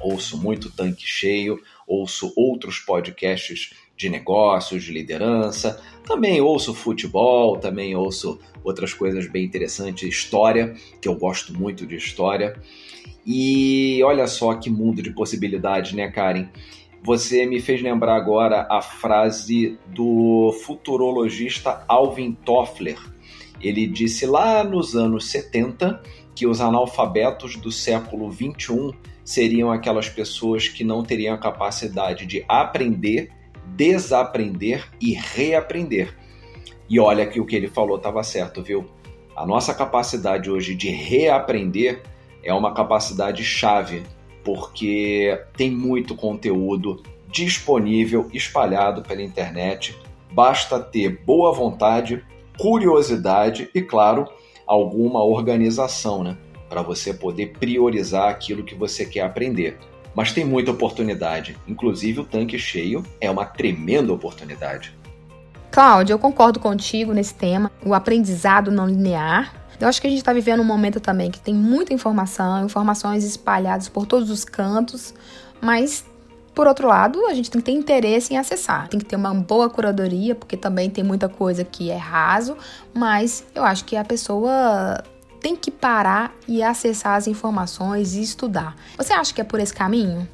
ouço 0.00 0.36
muito 0.36 0.70
tanque 0.70 1.06
cheio, 1.06 1.60
ouço 1.86 2.32
outros 2.36 2.78
podcasts 2.78 3.72
de 3.96 4.08
negócios, 4.08 4.82
de 4.82 4.92
liderança, 4.92 5.80
também 6.04 6.40
ouço 6.40 6.74
futebol, 6.74 7.56
também 7.56 7.94
ouço 7.94 8.40
outras 8.64 8.92
coisas 8.92 9.28
bem 9.28 9.44
interessantes, 9.44 10.08
história, 10.08 10.74
que 11.00 11.06
eu 11.06 11.14
gosto 11.14 11.56
muito 11.56 11.86
de 11.86 11.94
história. 11.94 12.60
E 13.24 14.02
olha 14.02 14.26
só 14.26 14.54
que 14.54 14.68
mundo 14.68 15.00
de 15.00 15.12
possibilidades, 15.12 15.92
né, 15.92 16.10
Karen? 16.10 16.48
Você 17.02 17.46
me 17.46 17.60
fez 17.60 17.82
lembrar 17.82 18.16
agora 18.16 18.66
a 18.70 18.80
frase 18.80 19.78
do 19.86 20.52
futurologista 20.64 21.84
Alvin 21.86 22.32
Toffler. 22.32 22.98
Ele 23.60 23.86
disse 23.86 24.26
lá 24.26 24.64
nos 24.64 24.96
anos 24.96 25.26
70 25.30 26.02
que 26.34 26.46
os 26.46 26.60
analfabetos 26.60 27.56
do 27.56 27.70
século 27.70 28.30
21 28.30 28.92
seriam 29.24 29.70
aquelas 29.70 30.08
pessoas 30.08 30.68
que 30.68 30.84
não 30.84 31.02
teriam 31.02 31.34
a 31.34 31.38
capacidade 31.38 32.26
de 32.26 32.44
aprender, 32.48 33.30
desaprender 33.66 34.88
e 35.00 35.14
reaprender. 35.14 36.14
E 36.88 37.00
olha 37.00 37.26
que 37.26 37.40
o 37.40 37.46
que 37.46 37.56
ele 37.56 37.68
falou 37.68 37.96
estava 37.96 38.22
certo, 38.22 38.62
viu? 38.62 38.84
A 39.34 39.46
nossa 39.46 39.74
capacidade 39.74 40.50
hoje 40.50 40.74
de 40.74 40.90
reaprender 40.90 42.02
é 42.42 42.52
uma 42.52 42.74
capacidade 42.74 43.42
chave, 43.42 44.02
porque 44.44 45.40
tem 45.56 45.70
muito 45.70 46.14
conteúdo 46.14 47.02
disponível, 47.28 48.28
espalhado 48.32 49.02
pela 49.02 49.22
internet. 49.22 49.96
Basta 50.30 50.78
ter 50.78 51.24
boa 51.24 51.52
vontade, 51.52 52.24
curiosidade 52.58 53.68
e, 53.74 53.80
claro, 53.80 54.28
alguma 54.66 55.22
organização, 55.24 56.22
né? 56.22 56.36
Para 56.68 56.82
você 56.82 57.12
poder 57.12 57.52
priorizar 57.58 58.28
aquilo 58.28 58.64
que 58.64 58.74
você 58.74 59.04
quer 59.04 59.20
aprender. 59.20 59.78
Mas 60.14 60.32
tem 60.32 60.44
muita 60.44 60.70
oportunidade, 60.70 61.56
inclusive 61.66 62.20
o 62.20 62.24
tanque 62.24 62.58
cheio 62.58 63.04
é 63.20 63.30
uma 63.30 63.44
tremenda 63.44 64.12
oportunidade. 64.12 64.96
Cláudia, 65.70 66.14
eu 66.14 66.18
concordo 66.18 66.60
contigo 66.60 67.12
nesse 67.12 67.34
tema, 67.34 67.70
o 67.84 67.92
aprendizado 67.92 68.70
não 68.70 68.86
linear. 68.86 69.52
Eu 69.80 69.88
acho 69.88 70.00
que 70.00 70.06
a 70.06 70.10
gente 70.10 70.20
está 70.20 70.32
vivendo 70.32 70.60
um 70.60 70.64
momento 70.64 71.00
também 71.00 71.32
que 71.32 71.40
tem 71.40 71.52
muita 71.52 71.92
informação, 71.92 72.64
informações 72.64 73.24
espalhadas 73.24 73.88
por 73.88 74.06
todos 74.06 74.30
os 74.30 74.44
cantos, 74.44 75.12
mas 75.60 76.04
por 76.54 76.68
outro 76.68 76.86
lado, 76.86 77.26
a 77.26 77.34
gente 77.34 77.50
tem 77.50 77.60
que 77.60 77.66
ter 77.66 77.72
interesse 77.72 78.32
em 78.32 78.38
acessar. 78.38 78.88
Tem 78.88 79.00
que 79.00 79.06
ter 79.06 79.16
uma 79.16 79.34
boa 79.34 79.68
curadoria, 79.68 80.34
porque 80.34 80.56
também 80.56 80.88
tem 80.88 81.02
muita 81.02 81.28
coisa 81.28 81.64
que 81.64 81.90
é 81.90 81.96
raso, 81.96 82.56
mas 82.94 83.44
eu 83.54 83.64
acho 83.64 83.84
que 83.84 83.96
a 83.96 84.04
pessoa 84.04 85.02
tem 85.40 85.56
que 85.56 85.70
parar 85.70 86.32
e 86.46 86.62
acessar 86.62 87.16
as 87.16 87.26
informações 87.26 88.14
e 88.14 88.22
estudar. 88.22 88.76
Você 88.96 89.12
acha 89.12 89.34
que 89.34 89.40
é 89.40 89.44
por 89.44 89.60
esse 89.60 89.74
caminho? 89.74 90.26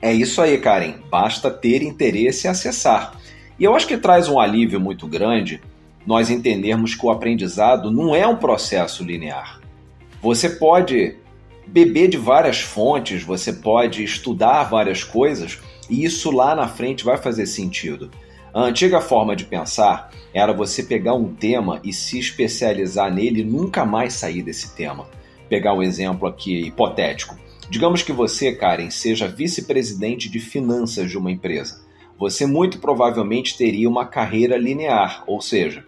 É 0.00 0.12
isso 0.12 0.42
aí, 0.42 0.58
Karen. 0.58 0.94
Basta 1.08 1.50
ter 1.50 1.82
interesse 1.82 2.46
e 2.46 2.50
acessar. 2.50 3.14
E 3.58 3.64
eu 3.64 3.74
acho 3.74 3.86
que 3.86 3.96
traz 3.96 4.28
um 4.28 4.40
alívio 4.40 4.80
muito 4.80 5.06
grande 5.06 5.60
nós 6.04 6.28
entendermos 6.28 6.96
que 6.96 7.06
o 7.06 7.10
aprendizado 7.10 7.90
não 7.90 8.14
é 8.14 8.26
um 8.26 8.36
processo 8.36 9.04
linear. 9.04 9.60
Você 10.20 10.50
pode 10.50 11.16
beber 11.66 12.08
de 12.08 12.16
várias 12.16 12.60
fontes, 12.60 13.22
você 13.22 13.52
pode 13.52 14.02
estudar 14.02 14.64
várias 14.64 15.04
coisas 15.04 15.58
e 15.88 16.04
isso 16.04 16.30
lá 16.30 16.54
na 16.54 16.68
frente 16.68 17.04
vai 17.04 17.16
fazer 17.16 17.46
sentido. 17.46 18.10
A 18.54 18.64
antiga 18.64 19.00
forma 19.00 19.34
de 19.34 19.44
pensar 19.44 20.10
era 20.34 20.52
você 20.52 20.82
pegar 20.82 21.14
um 21.14 21.34
tema 21.34 21.80
e 21.82 21.92
se 21.92 22.18
especializar 22.18 23.12
nele 23.12 23.40
e 23.40 23.44
nunca 23.44 23.84
mais 23.84 24.12
sair 24.14 24.42
desse 24.42 24.74
tema. 24.74 25.08
Pegar 25.48 25.74
um 25.74 25.82
exemplo 25.82 26.28
aqui 26.28 26.66
hipotético. 26.66 27.36
Digamos 27.70 28.02
que 28.02 28.12
você, 28.12 28.52
Karen, 28.52 28.90
seja 28.90 29.26
vice-presidente 29.26 30.28
de 30.28 30.38
finanças 30.38 31.10
de 31.10 31.16
uma 31.16 31.30
empresa. 31.30 31.80
Você 32.18 32.44
muito 32.44 32.78
provavelmente 32.78 33.56
teria 33.56 33.88
uma 33.88 34.04
carreira 34.04 34.58
linear, 34.58 35.24
ou 35.26 35.40
seja, 35.40 35.84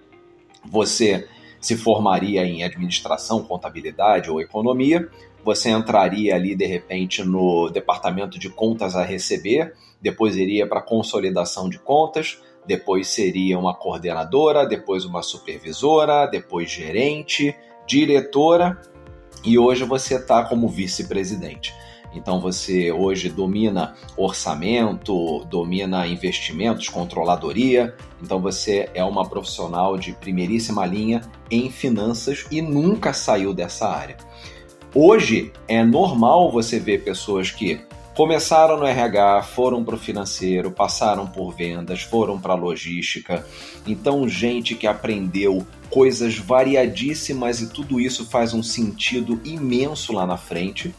você 0.64 1.28
se 1.60 1.76
formaria 1.76 2.44
em 2.44 2.64
administração, 2.64 3.42
contabilidade 3.42 4.30
ou 4.30 4.40
economia, 4.40 5.08
você 5.44 5.70
entraria 5.70 6.34
ali 6.34 6.54
de 6.54 6.66
repente 6.66 7.22
no 7.22 7.68
departamento 7.70 8.38
de 8.38 8.48
contas 8.48 8.96
a 8.96 9.04
receber, 9.04 9.74
depois 10.00 10.36
iria 10.36 10.66
para 10.66 10.80
consolidação 10.80 11.68
de 11.68 11.78
contas, 11.78 12.40
depois 12.66 13.08
seria 13.08 13.58
uma 13.58 13.74
coordenadora, 13.74 14.66
depois 14.66 15.04
uma 15.04 15.22
supervisora, 15.22 16.26
depois 16.26 16.70
gerente, 16.70 17.54
diretora 17.86 18.80
e 19.44 19.58
hoje 19.58 19.84
você 19.84 20.16
está 20.16 20.42
como 20.44 20.68
vice-presidente. 20.68 21.74
Então 22.14 22.40
você 22.40 22.92
hoje 22.92 23.28
domina 23.28 23.94
orçamento, 24.16 25.44
domina 25.46 26.06
investimentos, 26.06 26.88
controladoria. 26.88 27.94
Então 28.22 28.40
você 28.40 28.88
é 28.94 29.02
uma 29.04 29.28
profissional 29.28 29.98
de 29.98 30.12
primeiríssima 30.12 30.86
linha 30.86 31.20
em 31.50 31.70
finanças 31.70 32.46
e 32.50 32.62
nunca 32.62 33.12
saiu 33.12 33.52
dessa 33.52 33.88
área. 33.88 34.16
Hoje 34.96 35.50
é 35.66 35.82
normal 35.82 36.52
você 36.52 36.78
ver 36.78 37.02
pessoas 37.02 37.50
que 37.50 37.80
começaram 38.14 38.76
no 38.76 38.86
RH, 38.86 39.42
foram 39.42 39.82
para 39.82 39.96
o 39.96 39.98
financeiro, 39.98 40.70
passaram 40.70 41.26
por 41.26 41.52
vendas, 41.52 42.02
foram 42.02 42.40
para 42.40 42.54
logística. 42.54 43.44
Então, 43.84 44.28
gente 44.28 44.76
que 44.76 44.86
aprendeu 44.86 45.66
coisas 45.90 46.38
variadíssimas 46.38 47.60
e 47.60 47.70
tudo 47.70 48.00
isso 48.00 48.24
faz 48.26 48.54
um 48.54 48.62
sentido 48.62 49.40
imenso 49.44 50.12
lá 50.12 50.24
na 50.24 50.36
frente. 50.36 50.94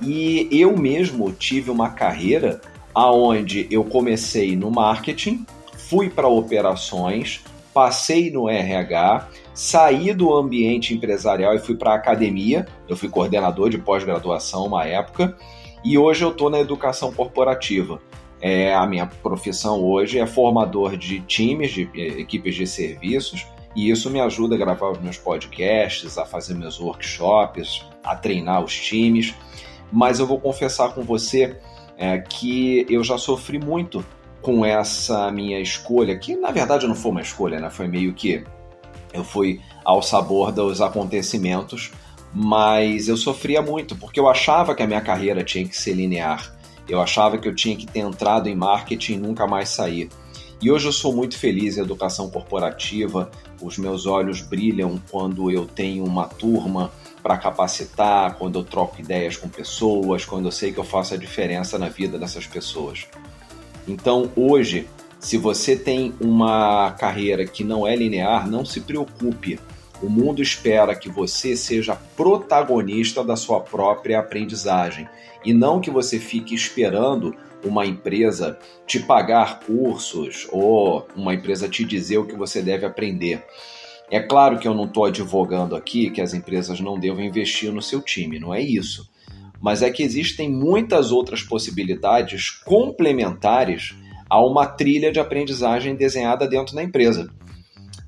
E 0.00 0.46
eu 0.52 0.76
mesmo 0.76 1.32
tive 1.32 1.68
uma 1.68 1.90
carreira 1.90 2.60
aonde 2.94 3.66
eu 3.72 3.82
comecei 3.82 4.54
no 4.54 4.70
marketing, 4.70 5.44
fui 5.88 6.08
para 6.08 6.28
operações, 6.28 7.42
passei 7.74 8.30
no 8.30 8.48
RH, 8.48 9.28
saí 9.54 10.12
do 10.12 10.34
ambiente 10.34 10.94
empresarial 10.94 11.54
e 11.54 11.58
fui 11.58 11.76
para 11.76 11.92
a 11.92 11.96
academia. 11.96 12.66
Eu 12.88 12.96
fui 12.96 13.08
coordenador 13.08 13.70
de 13.70 13.78
pós-graduação 13.78 14.66
uma 14.66 14.86
época 14.86 15.36
e 15.84 15.98
hoje 15.98 16.24
eu 16.24 16.30
estou 16.30 16.48
na 16.48 16.60
educação 16.60 17.12
corporativa. 17.12 18.00
É, 18.40 18.74
a 18.74 18.86
minha 18.86 19.06
profissão 19.06 19.80
hoje 19.80 20.18
é 20.18 20.26
formador 20.26 20.96
de 20.96 21.20
times, 21.20 21.70
de 21.70 21.88
eh, 21.94 22.20
equipes 22.20 22.56
de 22.56 22.66
serviços, 22.66 23.46
e 23.74 23.88
isso 23.88 24.10
me 24.10 24.20
ajuda 24.20 24.56
a 24.56 24.58
gravar 24.58 24.90
os 24.90 25.00
meus 25.00 25.16
podcasts, 25.16 26.18
a 26.18 26.26
fazer 26.26 26.54
meus 26.54 26.80
workshops, 26.80 27.86
a 28.02 28.16
treinar 28.16 28.62
os 28.64 28.74
times. 28.74 29.34
Mas 29.92 30.18
eu 30.18 30.26
vou 30.26 30.40
confessar 30.40 30.92
com 30.92 31.02
você 31.02 31.56
é, 31.96 32.18
que 32.18 32.84
eu 32.88 33.04
já 33.04 33.16
sofri 33.16 33.58
muito 33.58 34.04
com 34.40 34.66
essa 34.66 35.30
minha 35.30 35.60
escolha, 35.60 36.18
que 36.18 36.36
na 36.36 36.50
verdade 36.50 36.86
não 36.88 36.96
foi 36.96 37.12
uma 37.12 37.22
escolha, 37.22 37.60
né? 37.60 37.70
Foi 37.70 37.86
meio 37.86 38.12
que 38.12 38.44
eu 39.12 39.24
fui 39.24 39.60
ao 39.84 40.02
sabor 40.02 40.52
dos 40.52 40.80
acontecimentos, 40.80 41.90
mas 42.32 43.08
eu 43.08 43.16
sofria 43.16 43.60
muito 43.60 43.94
porque 43.96 44.18
eu 44.18 44.28
achava 44.28 44.74
que 44.74 44.82
a 44.82 44.86
minha 44.86 45.00
carreira 45.00 45.44
tinha 45.44 45.66
que 45.66 45.76
ser 45.76 45.92
linear. 45.92 46.54
Eu 46.88 47.00
achava 47.00 47.38
que 47.38 47.48
eu 47.48 47.54
tinha 47.54 47.76
que 47.76 47.86
ter 47.86 48.00
entrado 48.00 48.48
em 48.48 48.54
marketing 48.54 49.14
e 49.14 49.18
nunca 49.18 49.46
mais 49.46 49.68
sair. 49.68 50.08
E 50.60 50.70
hoje 50.70 50.86
eu 50.86 50.92
sou 50.92 51.12
muito 51.12 51.36
feliz 51.36 51.76
em 51.76 51.80
educação 51.80 52.30
corporativa, 52.30 53.30
os 53.60 53.76
meus 53.78 54.06
olhos 54.06 54.40
brilham 54.40 55.00
quando 55.10 55.50
eu 55.50 55.66
tenho 55.66 56.04
uma 56.04 56.26
turma 56.28 56.92
para 57.20 57.36
capacitar, 57.36 58.36
quando 58.36 58.60
eu 58.60 58.64
troco 58.64 59.00
ideias 59.00 59.36
com 59.36 59.48
pessoas, 59.48 60.24
quando 60.24 60.46
eu 60.46 60.52
sei 60.52 60.72
que 60.72 60.78
eu 60.78 60.84
faço 60.84 61.14
a 61.14 61.16
diferença 61.16 61.78
na 61.78 61.88
vida 61.88 62.18
dessas 62.18 62.46
pessoas. 62.46 63.06
Então, 63.86 64.30
hoje, 64.36 64.88
se 65.22 65.38
você 65.38 65.76
tem 65.76 66.12
uma 66.20 66.90
carreira 66.98 67.46
que 67.46 67.62
não 67.62 67.86
é 67.86 67.94
linear, 67.94 68.50
não 68.50 68.64
se 68.64 68.80
preocupe. 68.80 69.58
O 70.02 70.10
mundo 70.10 70.42
espera 70.42 70.96
que 70.96 71.08
você 71.08 71.56
seja 71.56 71.94
protagonista 71.94 73.22
da 73.22 73.36
sua 73.36 73.60
própria 73.60 74.18
aprendizagem 74.18 75.08
e 75.44 75.54
não 75.54 75.80
que 75.80 75.92
você 75.92 76.18
fique 76.18 76.56
esperando 76.56 77.36
uma 77.64 77.86
empresa 77.86 78.58
te 78.84 78.98
pagar 78.98 79.60
cursos 79.60 80.48
ou 80.50 81.06
uma 81.14 81.32
empresa 81.32 81.68
te 81.68 81.84
dizer 81.84 82.18
o 82.18 82.26
que 82.26 82.34
você 82.34 82.60
deve 82.60 82.84
aprender. 82.84 83.44
É 84.10 84.18
claro 84.18 84.58
que 84.58 84.66
eu 84.66 84.74
não 84.74 84.86
estou 84.86 85.04
advogando 85.04 85.76
aqui 85.76 86.10
que 86.10 86.20
as 86.20 86.34
empresas 86.34 86.80
não 86.80 86.98
devam 86.98 87.22
investir 87.22 87.72
no 87.72 87.80
seu 87.80 88.02
time, 88.02 88.40
não 88.40 88.52
é 88.52 88.60
isso 88.60 89.08
mas 89.62 89.80
é 89.80 89.88
que 89.92 90.02
existem 90.02 90.50
muitas 90.50 91.12
outras 91.12 91.40
possibilidades 91.40 92.50
complementares 92.50 93.94
a 94.32 94.42
uma 94.42 94.64
trilha 94.64 95.12
de 95.12 95.20
aprendizagem 95.20 95.94
desenhada 95.94 96.48
dentro 96.48 96.74
da 96.74 96.82
empresa. 96.82 97.28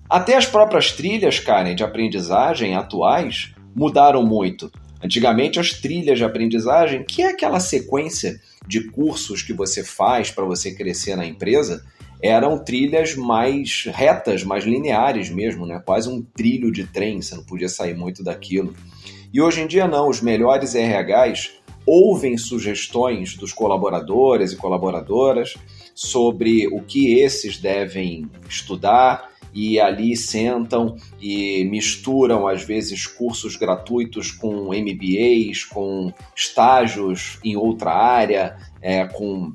Até 0.09 0.35
as 0.35 0.47
próprias 0.47 0.91
trilhas, 0.91 1.39
Karen, 1.39 1.75
de 1.75 1.85
aprendizagem 1.85 2.75
atuais 2.75 3.53
mudaram 3.77 4.25
muito. 4.25 4.73
Antigamente, 5.03 5.61
as 5.61 5.73
trilhas 5.73 6.17
de 6.17 6.25
aprendizagem, 6.25 7.05
que 7.05 7.21
é 7.21 7.29
aquela 7.29 7.61
sequência 7.61 8.41
de 8.67 8.89
cursos 8.89 9.43
que 9.43 9.53
você 9.53 9.85
faz 9.85 10.31
para 10.31 10.47
você 10.47 10.73
crescer 10.75 11.15
na 11.15 11.27
empresa, 11.27 11.85
eram 12.23 12.57
trilhas 12.57 13.15
mais 13.15 13.85
retas, 13.93 14.43
mais 14.43 14.65
lineares 14.65 15.29
mesmo, 15.29 15.67
né? 15.67 15.83
quase 15.85 16.09
um 16.09 16.23
trilho 16.23 16.73
de 16.73 16.87
trem, 16.87 17.21
você 17.21 17.35
não 17.35 17.45
podia 17.45 17.69
sair 17.69 17.95
muito 17.95 18.25
daquilo. 18.25 18.75
E 19.31 19.43
hoje 19.43 19.61
em 19.61 19.67
dia 19.67 19.87
não, 19.87 20.09
os 20.09 20.23
melhores 20.23 20.73
RHs 20.73 21.51
ouvem 21.85 22.39
sugestões 22.39 23.37
dos 23.37 23.53
colaboradores 23.53 24.53
e 24.53 24.57
colaboradoras 24.57 25.53
sobre 25.95 26.67
o 26.69 26.81
que 26.83 27.21
esses 27.21 27.59
devem 27.59 28.29
estudar 28.49 29.33
e 29.53 29.79
ali 29.79 30.17
sentam 30.17 30.97
e 31.21 31.65
misturam 31.65 32.49
às 32.49 32.65
vezes 32.65 33.07
cursos 33.07 33.57
gratuitos 33.57 34.33
com 34.33 34.71
MBAs, 34.75 35.65
com 35.65 36.13
estágios 36.35 37.39
em 37.45 37.57
outra 37.57 37.93
área, 37.93 38.57
é, 38.83 39.07
com 39.07 39.55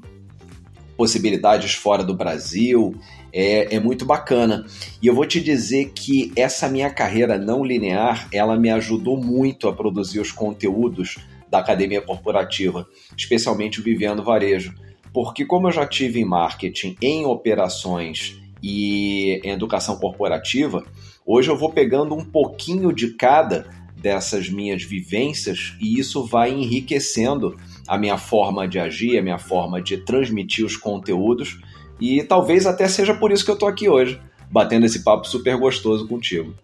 possibilidades 0.95 1.73
fora 1.73 2.03
do 2.03 2.15
Brasil 2.15 2.95
é, 3.31 3.75
é 3.75 3.79
muito 3.79 4.05
bacana. 4.05 4.65
E 5.01 5.07
eu 5.07 5.13
vou 5.13 5.25
te 5.25 5.41
dizer 5.41 5.91
que 5.93 6.31
essa 6.35 6.67
minha 6.67 6.89
carreira 6.89 7.37
não 7.37 7.63
linear, 7.63 8.27
ela 8.31 8.57
me 8.57 8.69
ajudou 8.69 9.17
muito 9.17 9.67
a 9.67 9.73
produzir 9.73 10.19
os 10.19 10.31
conteúdos 10.31 11.17
da 11.49 11.59
academia 11.59 12.01
corporativa, 12.01 12.87
especialmente 13.17 13.79
o 13.79 13.83
Vivendo 13.83 14.23
Varejo. 14.23 14.73
Porque 15.13 15.45
como 15.45 15.67
eu 15.67 15.71
já 15.71 15.85
tive 15.85 16.19
em 16.19 16.25
marketing, 16.25 16.95
em 17.01 17.25
operações 17.25 18.39
e 18.61 19.39
em 19.43 19.51
educação 19.51 19.97
corporativa, 19.97 20.83
Hoje 21.31 21.51
eu 21.51 21.55
vou 21.55 21.71
pegando 21.71 22.15
um 22.15 22.25
pouquinho 22.25 22.91
de 22.91 23.13
cada 23.13 23.69
dessas 23.95 24.49
minhas 24.49 24.81
vivências 24.81 25.75
e 25.79 25.99
isso 25.99 26.25
vai 26.25 26.51
enriquecendo 26.51 27.55
a 27.87 27.99
minha 27.99 28.17
forma 28.17 28.67
de 28.67 28.79
agir, 28.79 29.15
a 29.15 29.21
minha 29.21 29.37
forma 29.37 29.79
de 29.79 29.97
transmitir 29.97 30.65
os 30.65 30.75
conteúdos 30.75 31.59
e 32.01 32.23
talvez 32.23 32.65
até 32.65 32.87
seja 32.87 33.13
por 33.13 33.31
isso 33.31 33.45
que 33.45 33.51
eu 33.51 33.57
tô 33.59 33.67
aqui 33.67 33.87
hoje, 33.87 34.19
batendo 34.49 34.87
esse 34.87 35.03
papo 35.03 35.27
super 35.27 35.55
gostoso 35.55 36.07
contigo. 36.07 36.55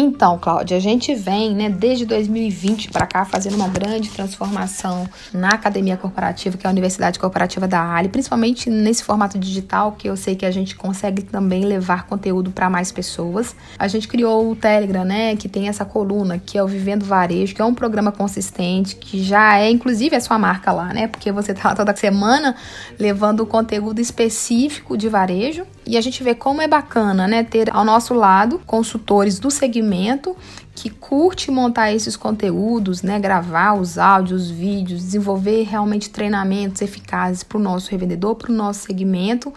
Então, 0.00 0.38
Cláudia, 0.38 0.76
a 0.76 0.80
gente 0.80 1.12
vem, 1.12 1.52
né, 1.56 1.68
desde 1.68 2.06
2020 2.06 2.88
para 2.92 3.04
cá 3.04 3.24
fazendo 3.24 3.56
uma 3.56 3.66
grande 3.66 4.08
transformação 4.10 5.08
na 5.32 5.50
academia 5.50 5.96
corporativa, 5.96 6.56
que 6.56 6.64
é 6.64 6.68
a 6.68 6.70
Universidade 6.70 7.18
Corporativa 7.18 7.66
da 7.66 7.96
Ali, 7.96 8.08
principalmente 8.08 8.70
nesse 8.70 9.02
formato 9.02 9.36
digital, 9.36 9.96
que 9.98 10.08
eu 10.08 10.16
sei 10.16 10.36
que 10.36 10.46
a 10.46 10.52
gente 10.52 10.76
consegue 10.76 11.22
também 11.22 11.64
levar 11.64 12.06
conteúdo 12.06 12.52
para 12.52 12.70
mais 12.70 12.92
pessoas. 12.92 13.56
A 13.76 13.88
gente 13.88 14.06
criou 14.06 14.52
o 14.52 14.54
Telegram, 14.54 15.04
né, 15.04 15.34
que 15.34 15.48
tem 15.48 15.66
essa 15.66 15.84
coluna, 15.84 16.38
que 16.38 16.56
é 16.56 16.62
o 16.62 16.68
Vivendo 16.68 17.04
Varejo, 17.04 17.52
que 17.52 17.60
é 17.60 17.64
um 17.64 17.74
programa 17.74 18.12
consistente, 18.12 18.94
que 18.94 19.20
já 19.20 19.58
é 19.58 19.68
inclusive 19.68 20.14
a 20.14 20.20
sua 20.20 20.38
marca 20.38 20.70
lá, 20.70 20.94
né? 20.94 21.08
Porque 21.08 21.32
você 21.32 21.52
tá 21.52 21.74
toda 21.74 21.96
semana 21.96 22.54
levando 23.00 23.44
conteúdo 23.44 24.00
específico 24.00 24.96
de 24.96 25.08
varejo. 25.08 25.66
E 25.88 25.96
a 25.96 26.02
gente 26.02 26.22
vê 26.22 26.34
como 26.34 26.60
é 26.60 26.68
bacana, 26.68 27.26
né, 27.26 27.42
ter 27.42 27.74
ao 27.74 27.82
nosso 27.82 28.12
lado 28.12 28.60
consultores 28.66 29.38
do 29.38 29.50
segmento 29.50 30.36
que 30.74 30.90
curte 30.90 31.50
montar 31.50 31.92
esses 31.92 32.14
conteúdos, 32.14 33.02
né, 33.02 33.18
gravar 33.18 33.72
os 33.72 33.96
áudios, 33.96 34.42
os 34.42 34.50
vídeos, 34.50 35.02
desenvolver 35.02 35.64
realmente 35.64 36.10
treinamentos 36.10 36.82
eficazes 36.82 37.42
para 37.42 37.56
o 37.56 37.60
nosso 37.60 37.90
revendedor, 37.90 38.36
para 38.36 38.52
o 38.52 38.54
nosso 38.54 38.86
segmento, 38.86 39.52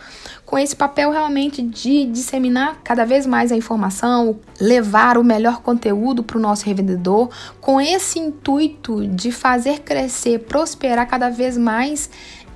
com 0.45 0.57
esse 0.57 0.75
papel 0.75 1.11
realmente 1.11 1.61
de 1.61 2.05
disseminar 2.05 2.79
cada 2.81 3.05
vez 3.05 3.27
mais 3.27 3.51
a 3.51 3.55
informação, 3.57 4.39
levar 4.59 5.17
o 5.17 5.23
melhor 5.23 5.61
conteúdo 5.61 6.23
para 6.23 6.37
o 6.37 6.41
nosso 6.41 6.65
revendedor, 6.65 7.29
com 7.59 7.79
esse 7.79 8.17
intuito 8.17 9.05
de 9.05 9.31
fazer 9.31 9.81
crescer, 9.81 10.39
prosperar 10.39 11.07
cada 11.07 11.29
vez 11.29 11.57
mais 11.57 12.09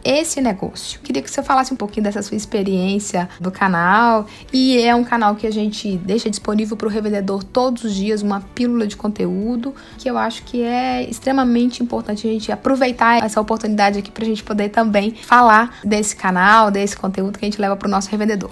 esse 0.05 0.39
negócio. 0.39 0.99
Queria 1.01 1.21
que 1.21 1.31
você 1.31 1.41
falasse 1.41 1.73
um 1.73 1.75
pouquinho 1.75 2.03
dessa 2.03 2.21
sua 2.21 2.37
experiência 2.37 3.27
do 3.39 3.51
canal. 3.51 4.27
E 4.53 4.79
é 4.79 4.93
um 4.93 5.03
canal 5.03 5.35
que 5.35 5.47
a 5.47 5.51
gente 5.51 5.97
deixa 5.97 6.29
disponível 6.29 6.77
para 6.77 6.87
o 6.87 6.91
revendedor 6.91 7.43
todos 7.43 7.83
os 7.83 7.95
dias, 7.95 8.21
uma 8.21 8.39
pílula 8.39 8.85
de 8.85 8.95
conteúdo, 8.95 9.73
que 9.97 10.07
eu 10.07 10.17
acho 10.17 10.43
que 10.43 10.61
é 10.61 11.03
extremamente 11.09 11.81
importante 11.81 12.27
a 12.27 12.31
gente 12.31 12.51
aproveitar 12.51 13.23
essa 13.25 13.41
oportunidade 13.41 13.97
aqui 13.97 14.11
para 14.11 14.23
a 14.23 14.27
gente 14.27 14.43
poder 14.43 14.69
também 14.69 15.15
falar 15.15 15.79
desse 15.83 16.15
canal, 16.15 16.69
desse 16.69 16.95
conteúdo 16.95 17.39
que 17.39 17.45
a 17.45 17.47
gente 17.49 17.59
leva 17.59 17.75
para 17.75 17.87
o 17.87 17.91
nosso 17.91 18.09
revendedor. 18.11 18.51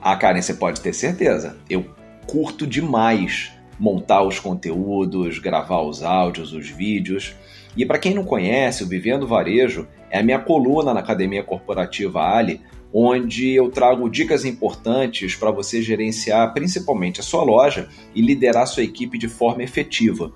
Ah, 0.00 0.14
Karen, 0.14 0.40
você 0.40 0.54
pode 0.54 0.80
ter 0.80 0.92
certeza. 0.92 1.56
Eu 1.68 1.84
curto 2.28 2.64
demais 2.64 3.50
montar 3.78 4.22
os 4.22 4.38
conteúdos, 4.38 5.38
gravar 5.38 5.80
os 5.82 6.02
áudios, 6.02 6.52
os 6.52 6.68
vídeos. 6.68 7.34
E 7.76 7.84
para 7.84 7.98
quem 7.98 8.14
não 8.14 8.24
conhece, 8.24 8.82
o 8.82 8.88
Vivendo 8.88 9.26
Varejo 9.26 9.86
é 10.10 10.18
a 10.18 10.22
minha 10.22 10.38
coluna 10.38 10.94
na 10.94 11.00
Academia 11.00 11.42
Corporativa 11.42 12.22
Ali, 12.22 12.60
onde 12.92 13.50
eu 13.52 13.70
trago 13.70 14.08
dicas 14.08 14.44
importantes 14.44 15.36
para 15.36 15.50
você 15.50 15.82
gerenciar 15.82 16.54
principalmente 16.54 17.20
a 17.20 17.22
sua 17.22 17.44
loja 17.44 17.88
e 18.14 18.22
liderar 18.22 18.66
sua 18.66 18.82
equipe 18.82 19.18
de 19.18 19.28
forma 19.28 19.62
efetiva. 19.62 20.32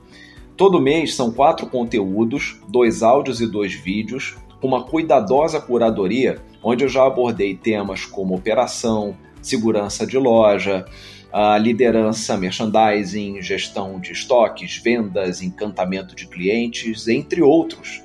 Todo 0.56 0.80
mês 0.80 1.14
são 1.14 1.32
quatro 1.32 1.66
conteúdos, 1.66 2.60
dois 2.68 3.02
áudios 3.02 3.40
e 3.40 3.46
dois 3.46 3.72
vídeos, 3.72 4.36
com 4.60 4.68
uma 4.68 4.84
cuidadosa 4.84 5.58
curadoria, 5.58 6.38
onde 6.62 6.84
eu 6.84 6.88
já 6.88 7.06
abordei 7.06 7.56
temas 7.56 8.04
como 8.04 8.34
operação, 8.34 9.16
segurança 9.40 10.06
de 10.06 10.18
loja, 10.18 10.84
a 11.32 11.56
liderança, 11.56 12.36
merchandising, 12.36 13.40
gestão 13.40 14.00
de 14.00 14.12
estoques, 14.12 14.76
vendas, 14.76 15.42
encantamento 15.42 16.14
de 16.14 16.26
clientes, 16.26 17.06
entre 17.06 17.42
outros. 17.42 18.02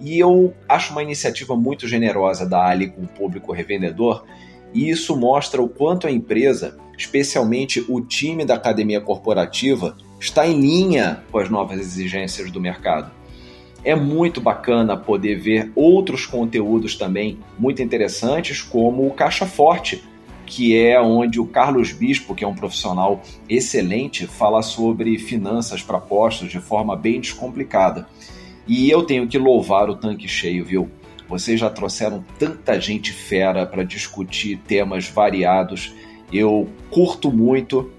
E 0.00 0.18
eu 0.18 0.54
acho 0.68 0.92
uma 0.92 1.02
iniciativa 1.02 1.54
muito 1.54 1.86
generosa 1.86 2.48
da 2.48 2.64
Ali 2.66 2.88
com 2.88 3.02
o 3.02 3.08
público 3.08 3.52
revendedor, 3.52 4.24
e 4.72 4.88
isso 4.88 5.16
mostra 5.16 5.62
o 5.62 5.68
quanto 5.68 6.06
a 6.06 6.10
empresa, 6.10 6.78
especialmente 6.96 7.84
o 7.88 8.00
time 8.00 8.44
da 8.44 8.54
academia 8.54 9.00
corporativa, 9.00 9.96
está 10.18 10.46
em 10.46 10.58
linha 10.60 11.22
com 11.30 11.38
as 11.38 11.50
novas 11.50 11.78
exigências 11.78 12.50
do 12.50 12.60
mercado. 12.60 13.10
É 13.84 13.94
muito 13.94 14.40
bacana 14.40 14.96
poder 14.96 15.40
ver 15.40 15.72
outros 15.74 16.24
conteúdos 16.24 16.94
também 16.94 17.38
muito 17.58 17.82
interessantes, 17.82 18.62
como 18.62 19.06
o 19.06 19.12
Caixa 19.12 19.44
Forte, 19.44 20.02
que 20.52 20.76
é 20.76 21.00
onde 21.00 21.40
o 21.40 21.46
Carlos 21.46 21.92
Bispo, 21.92 22.34
que 22.34 22.44
é 22.44 22.46
um 22.46 22.54
profissional 22.54 23.22
excelente, 23.48 24.26
fala 24.26 24.60
sobre 24.60 25.18
finanças 25.18 25.80
para 25.80 25.98
postos 25.98 26.50
de 26.50 26.60
forma 26.60 26.94
bem 26.94 27.22
descomplicada. 27.22 28.06
E 28.68 28.90
eu 28.90 29.02
tenho 29.02 29.26
que 29.26 29.38
louvar 29.38 29.88
o 29.88 29.96
tanque 29.96 30.28
cheio, 30.28 30.62
viu? 30.62 30.90
Vocês 31.26 31.58
já 31.58 31.70
trouxeram 31.70 32.22
tanta 32.38 32.78
gente 32.78 33.14
fera 33.14 33.64
para 33.64 33.82
discutir 33.82 34.58
temas 34.68 35.08
variados. 35.08 35.94
Eu 36.30 36.68
curto 36.90 37.32
muito, 37.32 37.90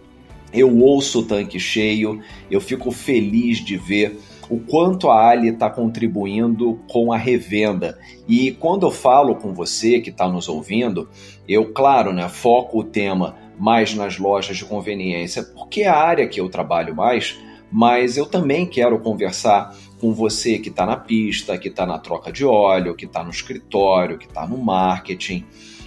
eu 0.54 0.78
ouço 0.78 1.22
o 1.22 1.26
tanque 1.26 1.60
cheio, 1.60 2.22
eu 2.52 2.62
fico 2.62 2.92
feliz 2.92 3.66
de 3.66 3.78
ver 3.78 4.20
o 4.54 4.60
quanto 4.60 5.10
a 5.10 5.30
Ali 5.30 5.50
está 5.50 5.68
contribuindo 5.68 6.80
com 6.88 7.12
a 7.12 7.18
revenda. 7.18 7.98
E 8.28 8.52
quando 8.52 8.86
eu 8.86 8.92
falo 8.92 9.36
com 9.36 9.52
você 9.52 10.00
que 10.00 10.12
está 10.12 10.30
nos 10.30 10.48
ouvindo, 10.48 11.10
eu, 11.48 11.74
claro, 11.74 12.14
né, 12.14 12.30
foco 12.30 12.80
o 12.80 12.84
tema 12.84 13.36
mais 13.58 13.96
nas 13.96 14.20
lojas 14.20 14.56
de 14.56 14.64
conveniência, 14.64 15.42
porque 15.42 15.82
é 15.82 15.88
a 15.88 15.98
área 15.98 16.28
que 16.28 16.40
eu 16.40 16.50
trabalho 16.50 16.96
mais, 16.96 17.36
mas 17.72 18.16
eu 18.16 18.28
também 18.28 18.68
quero 18.68 19.00
conversar 19.00 19.76
com 20.00 20.14
você 20.14 20.60
que 20.60 20.70
está 20.70 20.86
na 20.86 20.98
pista, 20.98 21.58
que 21.58 21.70
está 21.70 21.88
na 21.88 21.98
troca 21.98 22.32
de 22.32 22.46
óleo, 22.46 22.96
que 22.96 23.06
está 23.06 23.24
no 23.24 23.32
escritório, 23.32 24.20
que 24.20 24.28
está 24.28 24.46
no 24.46 24.60
marketing, 24.60 25.44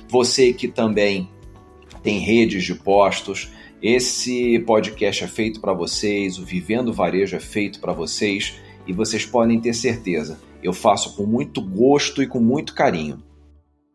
você 0.08 0.52
que 0.52 0.66
também 0.66 1.28
tem 2.02 2.18
redes 2.18 2.64
de 2.64 2.74
postos. 2.74 3.48
Esse 3.82 4.58
podcast 4.60 5.22
é 5.22 5.28
feito 5.28 5.60
para 5.60 5.74
vocês, 5.74 6.38
o 6.38 6.44
Vivendo 6.44 6.94
Varejo 6.94 7.36
é 7.36 7.40
feito 7.40 7.78
para 7.78 7.92
vocês 7.92 8.58
e 8.86 8.92
vocês 8.92 9.26
podem 9.26 9.60
ter 9.60 9.74
certeza, 9.74 10.40
eu 10.62 10.72
faço 10.72 11.14
com 11.14 11.26
muito 11.26 11.60
gosto 11.60 12.22
e 12.22 12.26
com 12.26 12.40
muito 12.40 12.74
carinho. 12.74 13.22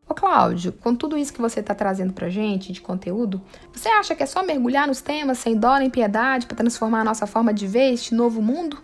Ô 0.08 0.14
Cláudio, 0.14 0.72
com 0.72 0.94
tudo 0.94 1.18
isso 1.18 1.34
que 1.34 1.42
você 1.42 1.62
está 1.62 1.74
trazendo 1.74 2.14
para 2.14 2.30
gente 2.30 2.72
de 2.72 2.80
conteúdo, 2.80 3.42
você 3.74 3.90
acha 3.90 4.14
que 4.14 4.22
é 4.22 4.26
só 4.28 4.46
mergulhar 4.46 4.88
nos 4.88 5.02
temas 5.02 5.40
sem 5.40 5.58
dó 5.58 5.76
nem 5.80 5.90
piedade 5.90 6.46
para 6.46 6.58
transformar 6.58 7.02
a 7.02 7.06
nossa 7.06 7.26
forma 7.26 7.52
de 7.52 7.66
ver 7.66 7.92
este 7.92 8.14
novo 8.14 8.40
mundo? 8.40 8.78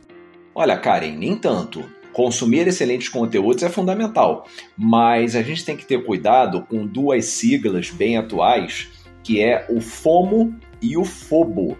Olha, 0.55 0.77
Karen, 0.77 1.15
nem 1.15 1.35
tanto. 1.35 1.85
Consumir 2.11 2.67
excelentes 2.67 3.09
conteúdos 3.09 3.61
é 3.61 3.69
fundamental, 3.69 4.47
mas 4.75 5.35
a 5.35 5.43
gente 5.43 5.63
tem 5.63 5.77
que 5.77 5.85
ter 5.85 6.03
cuidado 6.03 6.63
com 6.63 6.87
duas 6.87 7.25
siglas 7.25 7.91
bem 7.91 8.17
atuais, 8.17 8.87
que 9.21 9.39
é 9.43 9.67
o 9.69 9.79
FOMO 9.79 10.55
e 10.81 10.97
o 10.97 11.03
FOBO. 11.03 11.77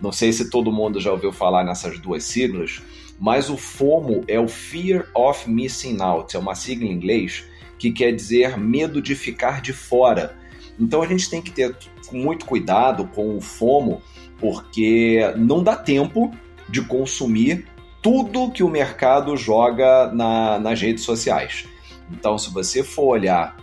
Não 0.00 0.12
sei 0.12 0.32
se 0.32 0.50
todo 0.50 0.72
mundo 0.72 1.00
já 1.00 1.10
ouviu 1.10 1.32
falar 1.32 1.64
nessas 1.64 1.98
duas 1.98 2.24
siglas, 2.24 2.82
mas 3.18 3.48
o 3.48 3.56
FOMO 3.56 4.22
é 4.28 4.38
o 4.38 4.48
Fear 4.48 5.08
of 5.14 5.48
Missing 5.50 6.00
Out, 6.00 6.36
é 6.36 6.38
uma 6.38 6.54
sigla 6.54 6.86
em 6.86 6.92
inglês 6.92 7.44
que 7.78 7.90
quer 7.90 8.12
dizer 8.12 8.58
medo 8.58 9.00
de 9.00 9.14
ficar 9.14 9.60
de 9.60 9.72
fora. 9.72 10.36
Então 10.78 11.02
a 11.02 11.06
gente 11.06 11.28
tem 11.30 11.40
que 11.40 11.50
ter 11.50 11.74
muito 12.12 12.44
cuidado 12.44 13.06
com 13.06 13.36
o 13.36 13.40
FOMO, 13.40 14.02
porque 14.38 15.20
não 15.36 15.62
dá 15.62 15.74
tempo 15.76 16.30
de 16.68 16.82
consumir 16.82 17.66
tudo 18.02 18.50
que 18.50 18.62
o 18.62 18.68
mercado 18.68 19.36
joga 19.36 20.12
na, 20.12 20.58
nas 20.58 20.80
redes 20.80 21.04
sociais. 21.04 21.66
Então, 22.10 22.38
se 22.38 22.52
você 22.52 22.84
for 22.84 23.06
olhar 23.06 23.56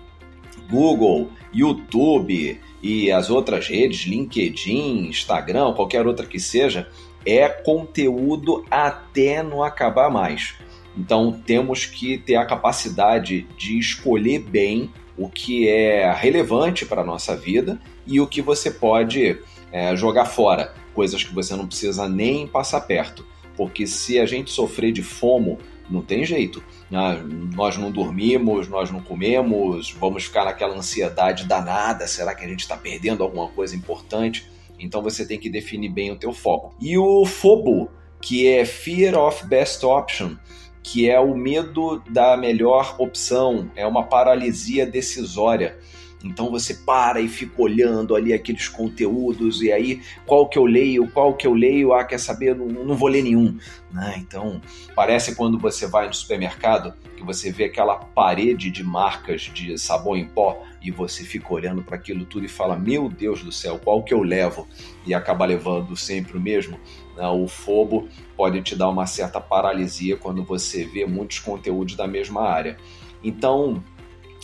Google, 0.74 1.30
YouTube 1.54 2.60
e 2.82 3.12
as 3.12 3.30
outras 3.30 3.68
redes, 3.68 4.08
LinkedIn, 4.08 5.08
Instagram, 5.08 5.74
qualquer 5.74 6.08
outra 6.08 6.26
que 6.26 6.40
seja, 6.40 6.90
é 7.24 7.48
conteúdo 7.48 8.66
até 8.72 9.44
não 9.44 9.62
acabar 9.62 10.10
mais. 10.10 10.56
Então 10.98 11.32
temos 11.46 11.86
que 11.86 12.18
ter 12.18 12.38
a 12.38 12.46
capacidade 12.46 13.48
de 13.56 13.78
escolher 13.78 14.40
bem 14.40 14.92
o 15.16 15.30
que 15.30 15.70
é 15.70 16.12
relevante 16.12 16.88
para 16.88 17.02
a 17.02 17.06
nossa 17.06 17.36
vida 17.36 17.80
e 18.08 18.20
o 18.20 18.26
que 18.26 18.42
você 18.42 18.72
pode 18.72 19.38
é, 19.72 19.96
jogar 19.96 20.26
fora, 20.26 20.74
coisas 20.96 21.24
que 21.24 21.34
você 21.34 21.56
não 21.56 21.68
precisa 21.68 22.10
nem 22.10 22.48
passar 22.48 22.82
perto. 22.82 23.24
Porque 23.56 23.86
se 23.86 24.20
a 24.20 24.26
gente 24.26 24.50
sofrer 24.50 24.92
de 24.92 25.04
fomo, 25.04 25.60
não 25.88 26.02
tem 26.02 26.26
jeito. 26.26 26.64
Ah, 26.94 27.18
nós 27.56 27.78
não 27.78 27.92
dormimos, 27.92 28.68
nós 28.68 28.92
não 28.92 29.02
comemos, 29.02 29.92
vamos 29.92 30.26
ficar 30.26 30.46
naquela 30.46 30.76
ansiedade 30.76 31.46
danada. 31.46 32.08
Será 32.08 32.36
que 32.36 32.46
a 32.46 32.48
gente 32.48 32.62
está 32.62 32.78
perdendo 32.78 33.24
alguma 33.24 33.48
coisa 33.50 33.76
importante? 33.76 34.48
Então 34.80 35.02
você 35.02 35.26
tem 35.26 35.40
que 35.40 35.50
definir 35.50 35.90
bem 35.90 36.12
o 36.12 36.16
teu 36.16 36.34
foco. 36.34 36.76
E 36.80 36.98
o 36.98 37.26
FOBO, 37.26 37.90
que 38.22 38.48
é 38.48 38.66
Fear 38.66 39.18
of 39.18 39.46
Best 39.48 39.86
Option, 39.86 40.36
que 40.84 41.10
é 41.10 41.20
o 41.20 41.36
medo 41.36 42.04
da 42.10 42.36
melhor 42.36 42.96
opção, 43.00 43.72
é 43.76 43.88
uma 43.88 44.04
paralisia 44.04 44.86
decisória. 44.86 45.80
Então 46.24 46.50
você 46.50 46.74
para 46.74 47.20
e 47.20 47.28
fica 47.28 47.62
olhando 47.62 48.16
ali 48.16 48.34
aqueles 48.34 48.68
conteúdos 48.68 49.62
e 49.62 49.72
aí 49.72 50.02
qual 50.26 50.48
que 50.48 50.58
eu 50.58 50.66
leio, 50.66 51.10
qual 51.12 51.34
que 51.34 51.46
eu 51.46 51.54
leio, 51.54 51.94
ah, 51.94 52.04
quer 52.04 52.20
saber, 52.20 52.56
não, 52.56 52.68
não 52.68 52.96
vou 52.96 53.10
ler 53.10 53.24
nenhum. 53.24 53.58
Né? 53.92 54.16
Então 54.18 54.62
parece 54.96 55.36
quando 55.36 55.60
você 55.60 55.86
vai 55.86 56.08
no 56.08 56.14
supermercado 56.14 56.94
que 57.16 57.24
você 57.24 57.52
vê 57.52 57.66
aquela 57.66 57.96
parede 57.96 58.70
de 58.70 58.84
marcas 58.84 59.42
de 59.42 59.78
sabão 59.78 60.16
em 60.16 60.26
pó 60.26 60.64
e 60.82 60.92
você 60.92 61.24
fica 61.24 61.54
olhando 61.54 61.82
para 61.82 61.96
aquilo 61.96 62.26
tudo 62.26 62.46
e 62.46 62.50
fala: 62.50 62.76
Meu 62.76 63.10
Deus 63.10 63.42
do 63.42 63.52
céu, 63.52 63.80
qual 63.82 64.04
que 64.04 64.14
eu 64.14 64.22
levo? 64.22 64.68
E 65.06 65.14
acaba 65.14 65.46
levando 65.46 65.96
sempre 65.96 66.38
o 66.38 66.42
mesmo. 66.42 66.80
Né? 67.16 67.28
O 67.28 67.48
fobo 67.48 68.08
pode 68.36 68.62
te 68.62 68.76
dar 68.76 68.90
uma 68.90 69.06
certa 69.06 69.40
paralisia 69.40 70.18
quando 70.18 70.44
você 70.44 70.86
vê 70.86 71.06
muitos 71.06 71.40
conteúdos 71.40 71.96
da 71.96 72.08
mesma 72.08 72.42
área. 72.42 72.78
Então, 73.24 73.82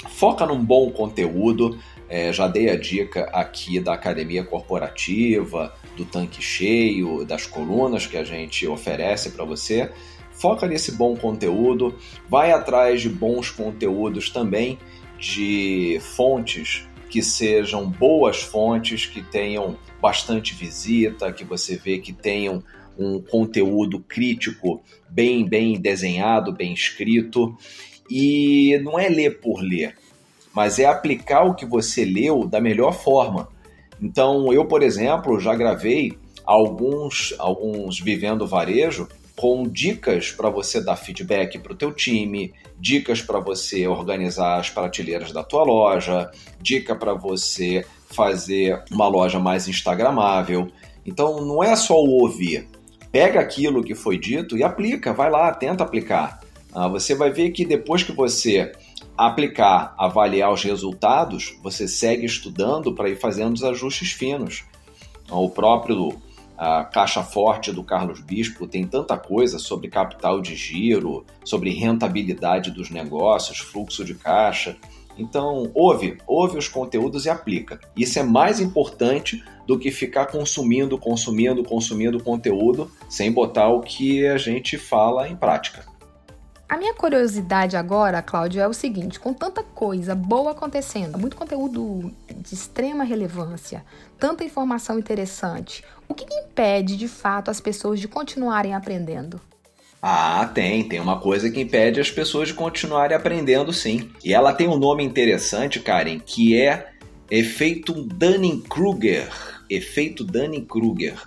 foca 0.07 0.45
num 0.45 0.63
bom 0.63 0.91
conteúdo. 0.91 1.79
É, 2.07 2.33
já 2.33 2.47
dei 2.47 2.69
a 2.69 2.75
dica 2.75 3.25
aqui 3.31 3.79
da 3.79 3.93
academia 3.93 4.43
corporativa, 4.43 5.75
do 5.95 6.03
tanque 6.05 6.41
cheio, 6.41 7.23
das 7.23 7.45
colunas 7.45 8.07
que 8.07 8.17
a 8.17 8.23
gente 8.23 8.65
oferece 8.67 9.31
para 9.31 9.45
você. 9.45 9.91
Foca 10.31 10.65
nesse 10.65 10.93
bom 10.93 11.15
conteúdo, 11.15 11.95
vai 12.27 12.51
atrás 12.51 13.01
de 13.01 13.09
bons 13.09 13.51
conteúdos 13.51 14.29
também, 14.29 14.79
de 15.19 15.99
fontes 16.01 16.87
que 17.09 17.21
sejam 17.21 17.89
boas 17.89 18.41
fontes, 18.41 19.05
que 19.05 19.21
tenham 19.21 19.77
bastante 20.01 20.53
visita, 20.53 21.33
que 21.33 21.43
você 21.43 21.75
vê 21.75 21.97
que 21.97 22.13
tenham 22.13 22.63
um 22.97 23.19
conteúdo 23.21 23.99
crítico 23.99 24.81
bem 25.09 25.45
bem 25.45 25.79
desenhado, 25.79 26.51
bem 26.51 26.73
escrito. 26.73 27.57
E 28.09 28.79
não 28.83 28.97
é 28.97 29.07
ler 29.07 29.39
por 29.39 29.61
ler, 29.61 29.95
mas 30.53 30.79
é 30.79 30.85
aplicar 30.85 31.43
o 31.43 31.53
que 31.53 31.65
você 31.65 32.03
leu 32.03 32.45
da 32.45 32.59
melhor 32.59 32.93
forma. 32.93 33.47
Então, 34.01 34.51
eu, 34.53 34.65
por 34.65 34.81
exemplo, 34.81 35.39
já 35.39 35.53
gravei 35.53 36.17
alguns, 36.45 37.35
alguns 37.37 37.99
Vivendo 37.99 38.47
Varejo 38.47 39.07
com 39.35 39.63
dicas 39.63 40.31
para 40.31 40.49
você 40.49 40.81
dar 40.81 40.97
feedback 40.97 41.59
para 41.59 41.71
o 41.71 41.75
teu 41.75 41.93
time, 41.93 42.53
dicas 42.77 43.21
para 43.21 43.39
você 43.39 43.87
organizar 43.87 44.59
as 44.59 44.69
prateleiras 44.69 45.31
da 45.31 45.43
tua 45.43 45.63
loja, 45.63 46.29
dica 46.61 46.93
para 46.93 47.13
você 47.13 47.85
fazer 48.09 48.83
uma 48.91 49.07
loja 49.07 49.39
mais 49.39 49.67
instagramável. 49.67 50.67
Então, 51.05 51.45
não 51.45 51.63
é 51.63 51.75
só 51.75 51.95
ouvir. 51.95 52.67
Pega 53.11 53.39
aquilo 53.39 53.83
que 53.83 53.95
foi 53.95 54.17
dito 54.17 54.57
e 54.57 54.63
aplica, 54.63 55.13
vai 55.13 55.29
lá, 55.29 55.53
tenta 55.53 55.83
aplicar. 55.83 56.41
Ah, 56.73 56.87
você 56.87 57.15
vai 57.15 57.31
ver 57.31 57.51
que 57.51 57.65
depois 57.65 58.03
que 58.03 58.11
você 58.11 58.71
aplicar, 59.17 59.93
avaliar 59.97 60.53
os 60.53 60.63
resultados, 60.63 61.57
você 61.61 61.87
segue 61.87 62.25
estudando 62.25 62.93
para 62.93 63.09
ir 63.09 63.15
fazendo 63.15 63.55
os 63.55 63.63
ajustes 63.63 64.11
finos. 64.11 64.63
O 65.29 65.49
próprio 65.49 66.19
a 66.59 66.83
Caixa 66.83 67.23
Forte 67.23 67.71
do 67.71 67.81
Carlos 67.81 68.19
Bispo 68.19 68.67
tem 68.67 68.85
tanta 68.85 69.17
coisa 69.17 69.57
sobre 69.57 69.87
capital 69.87 70.41
de 70.41 70.57
giro, 70.57 71.25
sobre 71.45 71.69
rentabilidade 71.69 72.69
dos 72.69 72.89
negócios, 72.89 73.59
fluxo 73.59 74.03
de 74.03 74.13
caixa. 74.13 74.75
Então, 75.17 75.71
ouve, 75.73 76.17
ouve 76.27 76.57
os 76.57 76.67
conteúdos 76.67 77.25
e 77.25 77.29
aplica. 77.29 77.79
Isso 77.95 78.19
é 78.19 78.23
mais 78.23 78.59
importante 78.59 79.41
do 79.65 79.79
que 79.79 79.89
ficar 79.89 80.25
consumindo, 80.25 80.97
consumindo, 80.97 81.63
consumindo 81.63 82.21
conteúdo 82.21 82.91
sem 83.07 83.31
botar 83.31 83.69
o 83.69 83.79
que 83.79 84.27
a 84.27 84.37
gente 84.37 84.77
fala 84.77 85.29
em 85.29 85.37
prática. 85.37 85.85
A 86.69 86.77
minha 86.77 86.93
curiosidade 86.93 87.75
agora, 87.75 88.21
Cláudio, 88.21 88.61
é 88.61 88.67
o 88.67 88.73
seguinte: 88.73 89.19
com 89.19 89.33
tanta 89.33 89.63
coisa 89.63 90.13
boa 90.13 90.51
acontecendo, 90.51 91.17
muito 91.17 91.35
conteúdo 91.35 92.13
de 92.29 92.53
extrema 92.53 93.03
relevância, 93.03 93.83
tanta 94.19 94.43
informação 94.43 94.99
interessante, 94.99 95.83
o 96.07 96.13
que 96.13 96.31
impede 96.31 96.95
de 96.95 97.07
fato 97.07 97.49
as 97.49 97.59
pessoas 97.59 97.99
de 97.99 98.07
continuarem 98.07 98.75
aprendendo? 98.75 99.41
Ah, 99.99 100.49
tem. 100.53 100.87
Tem 100.87 100.99
uma 100.99 101.19
coisa 101.19 101.49
que 101.49 101.59
impede 101.59 101.99
as 101.99 102.11
pessoas 102.11 102.49
de 102.49 102.53
continuarem 102.53 103.17
aprendendo, 103.17 103.73
sim. 103.73 104.11
E 104.23 104.31
ela 104.31 104.53
tem 104.53 104.67
um 104.67 104.77
nome 104.77 105.03
interessante, 105.03 105.79
Karen, 105.79 106.19
que 106.19 106.55
é 106.55 106.91
efeito 107.31 107.93
Dunning-Kruger. 107.93 109.27
Efeito 109.69 110.23
Dunning-Kruger. 110.23 111.17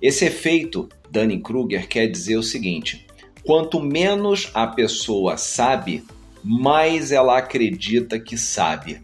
Esse 0.00 0.24
efeito 0.26 0.88
Dunning-Kruger 1.10 1.88
quer 1.88 2.06
dizer 2.06 2.36
o 2.36 2.42
seguinte: 2.42 3.05
Quanto 3.46 3.80
menos 3.80 4.50
a 4.52 4.66
pessoa 4.66 5.36
sabe, 5.36 6.02
mais 6.42 7.12
ela 7.12 7.38
acredita 7.38 8.18
que 8.18 8.36
sabe. 8.36 9.00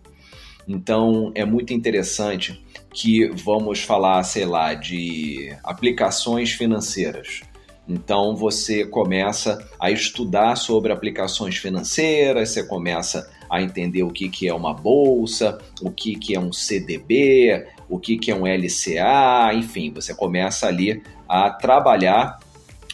Então 0.67 1.31
é 1.35 1.45
muito 1.45 1.73
interessante 1.73 2.61
que 2.93 3.29
vamos 3.29 3.83
falar, 3.83 4.21
sei 4.25 4.45
lá, 4.45 4.75
de 4.75 5.57
aplicações 5.63 6.51
financeiras. 6.51 7.43
Então 7.89 8.35
você 8.35 8.85
começa 8.85 9.65
a 9.79 9.93
estudar 9.93 10.57
sobre 10.57 10.93
aplicações 10.93 11.57
financeiras, 11.57 12.51
você 12.51 12.65
começa 12.65 13.31
a 13.49 13.63
entender 13.63 14.03
o 14.03 14.11
que, 14.11 14.29
que 14.29 14.49
é 14.49 14.55
uma 14.55 14.75
bolsa, 14.75 15.59
o 15.81 15.91
que, 15.91 16.17
que 16.17 16.35
é 16.35 16.41
um 16.41 16.53
CDB, 16.53 17.67
o 17.89 17.99
que, 17.99 18.17
que 18.17 18.31
é 18.31 18.35
um 18.35 18.47
LCA, 18.47 19.55
enfim, 19.55 19.93
você 19.93 20.13
começa 20.15 20.67
ali 20.67 21.01
a 21.29 21.51
trabalhar 21.51 22.39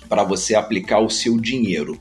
para 0.08 0.24
você 0.24 0.54
aplicar 0.54 1.00
o 1.00 1.10
seu 1.10 1.38
dinheiro. 1.38 1.98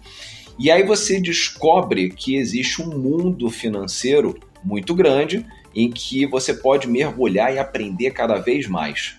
E 0.59 0.71
aí 0.71 0.83
você 0.83 1.19
descobre 1.19 2.09
que 2.09 2.35
existe 2.35 2.81
um 2.81 2.97
mundo 2.97 3.49
financeiro 3.49 4.35
muito 4.63 4.95
grande 4.95 5.45
em 5.75 5.91
que 5.91 6.25
você 6.25 6.53
pode 6.53 6.87
mergulhar 6.87 7.53
e 7.53 7.59
aprender 7.59 8.11
cada 8.11 8.37
vez 8.37 8.67
mais. 8.67 9.15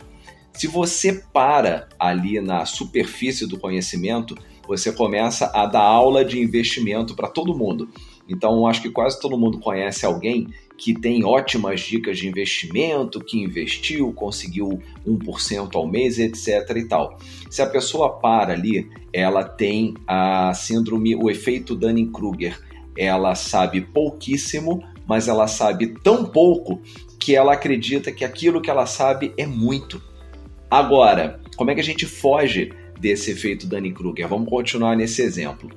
Se 0.53 0.67
você 0.67 1.23
para 1.33 1.89
ali 1.97 2.41
na 2.41 2.67
superfície 2.67 3.47
do 3.47 3.59
conhecimento, 3.59 4.37
você 4.67 4.91
começa 4.91 5.51
a 5.55 5.65
dar 5.65 5.83
aula 5.83 6.25
de 6.25 6.41
investimento 6.41 7.15
para 7.15 7.29
todo 7.29 7.57
mundo. 7.57 7.89
Então, 8.29 8.67
acho 8.67 8.83
que 8.83 8.91
quase 8.91 9.21
todo 9.21 9.39
mundo 9.39 9.61
conhece 9.61 10.05
alguém 10.05 10.49
que 10.79 10.95
tem 10.95 11.25
ótimas 11.25 11.81
dicas 11.81 12.17
de 12.19 12.29
investimento, 12.29 13.19
que 13.21 13.37
investiu, 13.37 14.13
conseguiu 14.13 14.81
1% 15.05 15.75
ao 15.75 15.89
mês, 15.89 16.21
etc 16.21 16.77
e 16.77 16.85
tal. 16.85 17.19
Se 17.51 17.61
a 17.61 17.67
pessoa 17.67 18.11
para 18.21 18.53
ali, 18.53 18.89
ela 19.13 19.43
tem 19.43 19.95
a 20.07 20.55
síndrome, 20.55 21.17
o 21.17 21.29
efeito 21.29 21.75
Dunning-Kruger. 21.75 22.61
Ela 22.97 23.35
sabe 23.35 23.81
pouquíssimo, 23.81 24.81
mas 25.05 25.27
ela 25.27 25.49
sabe 25.49 25.95
tão 26.03 26.25
pouco 26.25 26.81
que 27.19 27.35
ela 27.35 27.55
acredita 27.55 28.13
que 28.13 28.25
aquilo 28.25 28.63
que 28.63 28.71
ela 28.71 28.87
sabe 28.87 29.35
é 29.37 29.47
muito. 29.47 30.01
Agora, 30.71 31.41
como 31.57 31.73
é 31.73 31.75
que 31.75 31.81
a 31.81 31.85
gente 31.85 32.07
foge 32.07 32.73
desse 33.01 33.33
efeito 33.33 33.67
Dunning-Kruger? 33.67 34.29
Vamos 34.29 34.49
continuar 34.49 34.95
nesse 34.97 35.23
exemplo. 35.23 35.69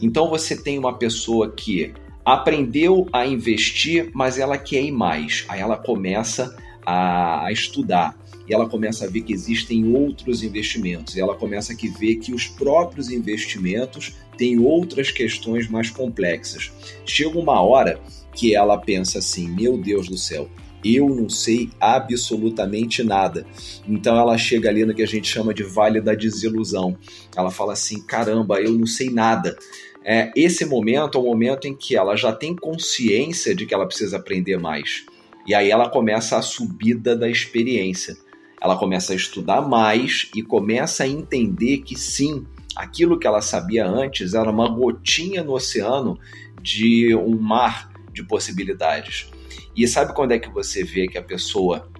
Então 0.00 0.30
você 0.30 0.56
tem 0.56 0.78
uma 0.78 0.96
pessoa 0.96 1.52
que 1.52 1.92
aprendeu 2.24 3.06
a 3.12 3.26
investir, 3.26 4.10
mas 4.14 4.38
ela 4.38 4.58
quer 4.58 4.82
ir 4.82 4.92
mais. 4.92 5.44
Aí 5.48 5.60
ela 5.60 5.76
começa 5.76 6.56
a, 6.84 7.46
a 7.46 7.52
estudar 7.52 8.16
e 8.48 8.54
ela 8.54 8.68
começa 8.68 9.04
a 9.04 9.08
ver 9.08 9.20
que 9.20 9.32
existem 9.32 9.94
outros 9.94 10.42
investimentos. 10.42 11.14
E 11.14 11.20
ela 11.20 11.36
começa 11.36 11.72
a 11.72 11.98
ver 11.98 12.16
que 12.16 12.34
os 12.34 12.48
próprios 12.48 13.10
investimentos 13.10 14.16
têm 14.36 14.58
outras 14.58 15.10
questões 15.10 15.68
mais 15.68 15.88
complexas. 15.88 16.72
Chega 17.06 17.38
uma 17.38 17.60
hora 17.60 18.00
que 18.34 18.54
ela 18.54 18.76
pensa 18.76 19.18
assim: 19.18 19.48
meu 19.48 19.78
Deus 19.78 20.08
do 20.08 20.18
céu, 20.18 20.48
eu 20.84 21.08
não 21.08 21.28
sei 21.28 21.70
absolutamente 21.78 23.04
nada. 23.04 23.46
Então 23.86 24.18
ela 24.18 24.36
chega 24.36 24.68
ali 24.68 24.84
no 24.84 24.94
que 24.94 25.02
a 25.02 25.06
gente 25.06 25.28
chama 25.28 25.54
de 25.54 25.62
vale 25.62 26.00
da 26.00 26.14
desilusão. 26.14 26.96
Ela 27.36 27.50
fala 27.50 27.74
assim: 27.74 28.02
caramba, 28.02 28.60
eu 28.60 28.72
não 28.72 28.86
sei 28.86 29.10
nada. 29.10 29.56
É, 30.04 30.30
esse 30.34 30.64
momento 30.64 31.18
é 31.18 31.20
o 31.20 31.24
momento 31.24 31.68
em 31.68 31.74
que 31.74 31.96
ela 31.96 32.16
já 32.16 32.32
tem 32.32 32.56
consciência 32.56 33.54
de 33.54 33.66
que 33.66 33.74
ela 33.74 33.86
precisa 33.86 34.16
aprender 34.16 34.58
mais. 34.58 35.04
E 35.46 35.54
aí 35.54 35.70
ela 35.70 35.88
começa 35.88 36.38
a 36.38 36.42
subida 36.42 37.16
da 37.16 37.28
experiência. 37.28 38.16
Ela 38.60 38.76
começa 38.76 39.12
a 39.12 39.16
estudar 39.16 39.62
mais 39.62 40.30
e 40.34 40.42
começa 40.42 41.04
a 41.04 41.08
entender 41.08 41.78
que 41.78 41.98
sim, 41.98 42.46
aquilo 42.74 43.18
que 43.18 43.26
ela 43.26 43.40
sabia 43.40 43.86
antes 43.86 44.34
era 44.34 44.50
uma 44.50 44.68
gotinha 44.68 45.42
no 45.42 45.52
oceano 45.52 46.18
de 46.62 47.14
um 47.14 47.38
mar 47.38 47.90
de 48.12 48.22
possibilidades. 48.22 49.30
E 49.74 49.86
sabe 49.86 50.14
quando 50.14 50.32
é 50.32 50.38
que 50.38 50.50
você 50.50 50.84
vê 50.84 51.08
que 51.08 51.18
a 51.18 51.22
pessoa 51.22 51.90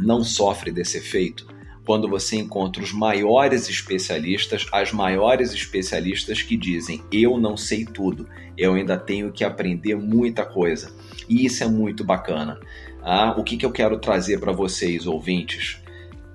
não 0.00 0.22
sofre 0.22 0.70
desse 0.70 0.98
efeito? 0.98 1.53
Quando 1.84 2.08
você 2.08 2.36
encontra 2.36 2.82
os 2.82 2.92
maiores 2.92 3.68
especialistas, 3.68 4.66
as 4.72 4.92
maiores 4.92 5.52
especialistas 5.52 6.42
que 6.42 6.56
dizem: 6.56 7.02
Eu 7.12 7.38
não 7.38 7.56
sei 7.56 7.84
tudo, 7.84 8.26
eu 8.56 8.74
ainda 8.74 8.96
tenho 8.96 9.30
que 9.32 9.44
aprender 9.44 9.94
muita 9.94 10.44
coisa. 10.44 10.92
E 11.28 11.44
isso 11.44 11.62
é 11.62 11.68
muito 11.68 12.02
bacana. 12.02 12.58
Ah, 13.02 13.34
o 13.36 13.44
que, 13.44 13.56
que 13.56 13.66
eu 13.66 13.72
quero 13.72 13.98
trazer 13.98 14.40
para 14.40 14.52
vocês, 14.52 15.06
ouvintes? 15.06 15.78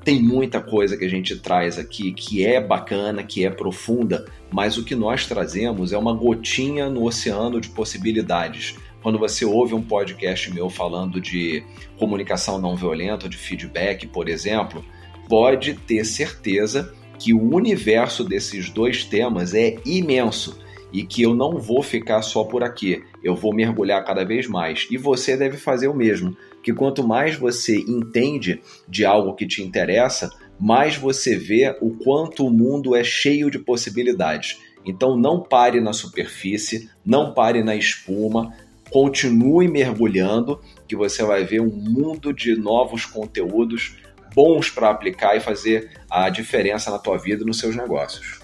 Tem 0.03 0.21
muita 0.21 0.61
coisa 0.61 0.95
que 0.95 1.05
a 1.05 1.09
gente 1.09 1.35
traz 1.35 1.77
aqui 1.77 2.11
que 2.13 2.45
é 2.45 2.61
bacana, 2.61 3.23
que 3.23 3.45
é 3.45 3.49
profunda, 3.49 4.25
mas 4.51 4.77
o 4.77 4.83
que 4.83 4.95
nós 4.95 5.25
trazemos 5.25 5.91
é 5.91 5.97
uma 5.97 6.13
gotinha 6.13 6.89
no 6.89 7.03
oceano 7.03 7.59
de 7.59 7.69
possibilidades 7.69 8.75
quando 9.01 9.17
você 9.17 9.45
ouve 9.45 9.73
um 9.73 9.81
podcast 9.81 10.53
meu 10.53 10.69
falando 10.69 11.21
de 11.21 11.63
comunicação 11.97 12.59
não 12.59 12.75
violenta, 12.75 13.29
de 13.29 13.37
feedback, 13.37 14.05
por 14.07 14.27
exemplo, 14.27 14.83
pode 15.29 15.75
ter 15.75 16.03
certeza 16.03 16.91
que 17.19 17.33
o 17.33 17.55
universo 17.55 18.23
desses 18.23 18.69
dois 18.71 19.05
temas 19.05 19.53
é 19.53 19.75
imenso 19.85 20.59
e 20.91 21.03
que 21.03 21.21
eu 21.21 21.35
não 21.35 21.59
vou 21.59 21.83
ficar 21.83 22.23
só 22.23 22.43
por 22.43 22.63
aqui, 22.63 23.03
eu 23.23 23.35
vou 23.35 23.53
mergulhar 23.53 24.03
cada 24.03 24.25
vez 24.25 24.47
mais. 24.47 24.87
E 24.89 24.97
você 24.97 25.37
deve 25.37 25.55
fazer 25.55 25.87
o 25.87 25.93
mesmo, 25.93 26.35
que 26.63 26.73
quanto 26.73 27.07
mais 27.07 27.35
você 27.35 27.77
entende 27.77 28.59
de 28.87 29.05
algo 29.05 29.35
que 29.35 29.45
te 29.45 29.61
interessa, 29.61 30.31
mais 30.59 30.97
você 30.97 31.37
vê 31.37 31.77
o 31.79 31.91
quanto 31.91 32.47
o 32.47 32.51
mundo 32.51 32.95
é 32.95 33.03
cheio 33.03 33.51
de 33.51 33.59
possibilidades. 33.59 34.59
Então 34.83 35.15
não 35.15 35.41
pare 35.43 35.79
na 35.79 35.93
superfície, 35.93 36.89
não 37.05 37.33
pare 37.35 37.63
na 37.63 37.75
espuma, 37.75 38.51
continue 38.89 39.67
mergulhando, 39.67 40.59
que 40.87 40.95
você 40.95 41.23
vai 41.23 41.43
ver 41.43 41.61
um 41.61 41.69
mundo 41.69 42.33
de 42.33 42.55
novos 42.55 43.05
conteúdos 43.05 43.97
bons 44.39 44.69
para 44.69 44.89
aplicar 44.89 45.35
e 45.35 45.41
fazer 45.41 45.89
a 46.09 46.29
diferença 46.29 46.89
na 46.89 46.97
tua 46.97 47.17
vida 47.17 47.43
e 47.43 47.45
nos 47.45 47.59
seus 47.59 47.75
negócios. 47.75 48.39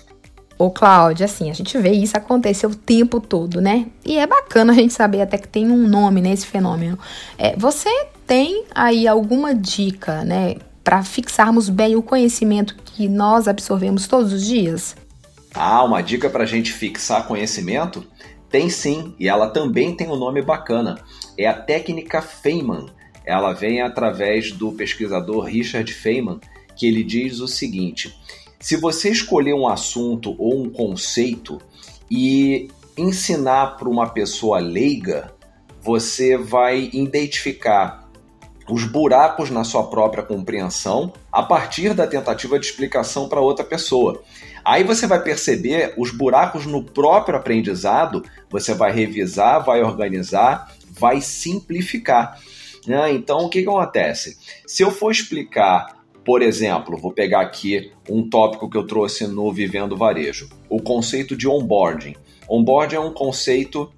Ô, 0.58 0.70
Cláudia, 0.70 1.24
assim, 1.26 1.50
a 1.50 1.54
gente 1.54 1.78
vê 1.78 1.92
isso 1.92 2.18
acontecer 2.18 2.68
o 2.68 2.76
tempo 2.76 3.22
todo, 3.22 3.62
né? 3.62 3.88
E 4.04 4.18
é 4.18 4.28
bacana 4.28 4.74
a 4.74 4.76
gente 4.76 4.92
saber 4.92 5.22
até 5.22 5.38
que 5.38 5.48
tem 5.48 5.72
um 5.72 5.88
nome 5.88 6.20
nesse 6.20 6.48
fenômeno. 6.48 7.00
É, 7.38 7.56
você 7.56 7.90
tem 8.28 8.66
aí 8.76 9.08
alguma 9.08 9.56
dica, 9.56 10.26
né, 10.26 10.56
para 10.84 11.02
fixarmos 11.02 11.70
bem 11.70 11.96
o 11.96 12.04
conhecimento 12.04 12.76
que 12.84 13.08
nós 13.08 13.48
absorvemos 13.48 14.06
todos 14.06 14.34
os 14.34 14.46
dias? 14.46 14.98
Ah, 15.54 15.82
uma 15.86 16.02
dica 16.02 16.30
para 16.30 16.44
a 16.44 16.48
gente 16.48 16.74
fixar 16.74 17.26
conhecimento? 17.26 18.06
Tem 18.50 18.70
sim, 18.70 19.16
e 19.18 19.30
ela 19.30 19.50
também 19.50 19.96
tem 19.96 20.10
um 20.10 20.18
nome 20.18 20.42
bacana. 20.42 21.00
É 21.38 21.48
a 21.48 21.54
técnica 21.54 22.22
Feynman. 22.22 22.88
Ela 23.26 23.54
vem 23.54 23.82
através 23.82 24.52
do 24.52 24.72
pesquisador 24.72 25.46
Richard 25.46 25.92
Feynman, 25.92 26.40
que 26.76 26.88
ele 26.88 27.04
diz 27.04 27.40
o 27.40 27.48
seguinte: 27.48 28.16
se 28.60 28.76
você 28.76 29.10
escolher 29.10 29.54
um 29.54 29.68
assunto 29.68 30.36
ou 30.38 30.62
um 30.62 30.70
conceito 30.70 31.60
e 32.10 32.70
ensinar 32.98 33.78
para 33.78 33.90
uma 33.90 34.10
pessoa 34.10 34.60
leiga, 34.60 35.34
você 35.82 36.38
vai 36.38 36.90
identificar 36.94 38.06
os 38.68 38.84
buracos 38.84 39.52
na 39.52 39.64
sua 39.64 39.84
própria 39.84 40.24
compreensão 40.24 41.14
a 41.32 41.44
partir 41.44 41.94
da 41.94 42.08
tentativa 42.08 42.58
de 42.58 42.66
explicação 42.66 43.30
para 43.30 43.40
outra 43.40 43.64
pessoa. 43.64 44.24
Aí 44.64 44.84
você 44.84 45.06
vai 45.06 45.22
perceber 45.22 45.94
os 45.98 46.10
buracos 46.10 46.66
no 46.66 46.84
próprio 46.84 47.38
aprendizado, 47.38 48.24
você 48.50 48.74
vai 48.74 48.92
revisar, 48.92 49.64
vai 49.64 49.84
organizar, 49.84 50.74
vai 50.90 51.22
simplificar. 51.22 52.40
Né? 52.88 53.14
Então, 53.14 53.40
o 53.40 53.50
que, 53.50 53.64
que 53.64 53.70
acontece? 53.70 54.38
Se 54.66 54.84
eu 54.84 54.92
for 54.92 55.12
explicar 55.12 55.96
por 56.26 56.42
exemplo, 56.42 56.98
vou 56.98 57.12
pegar 57.12 57.42
aqui 57.42 57.92
um 58.10 58.28
tópico 58.28 58.68
que 58.68 58.76
eu 58.76 58.88
trouxe 58.88 59.28
no 59.28 59.54
Vivendo 59.54 59.96
Varejo, 59.96 60.50
o 60.68 60.82
conceito 60.82 61.38
de 61.38 61.48
onboarding. 61.48 62.16
Onboarding 62.50 62.96
é 62.96 63.00
um 63.00 63.14
conceito 63.14 63.94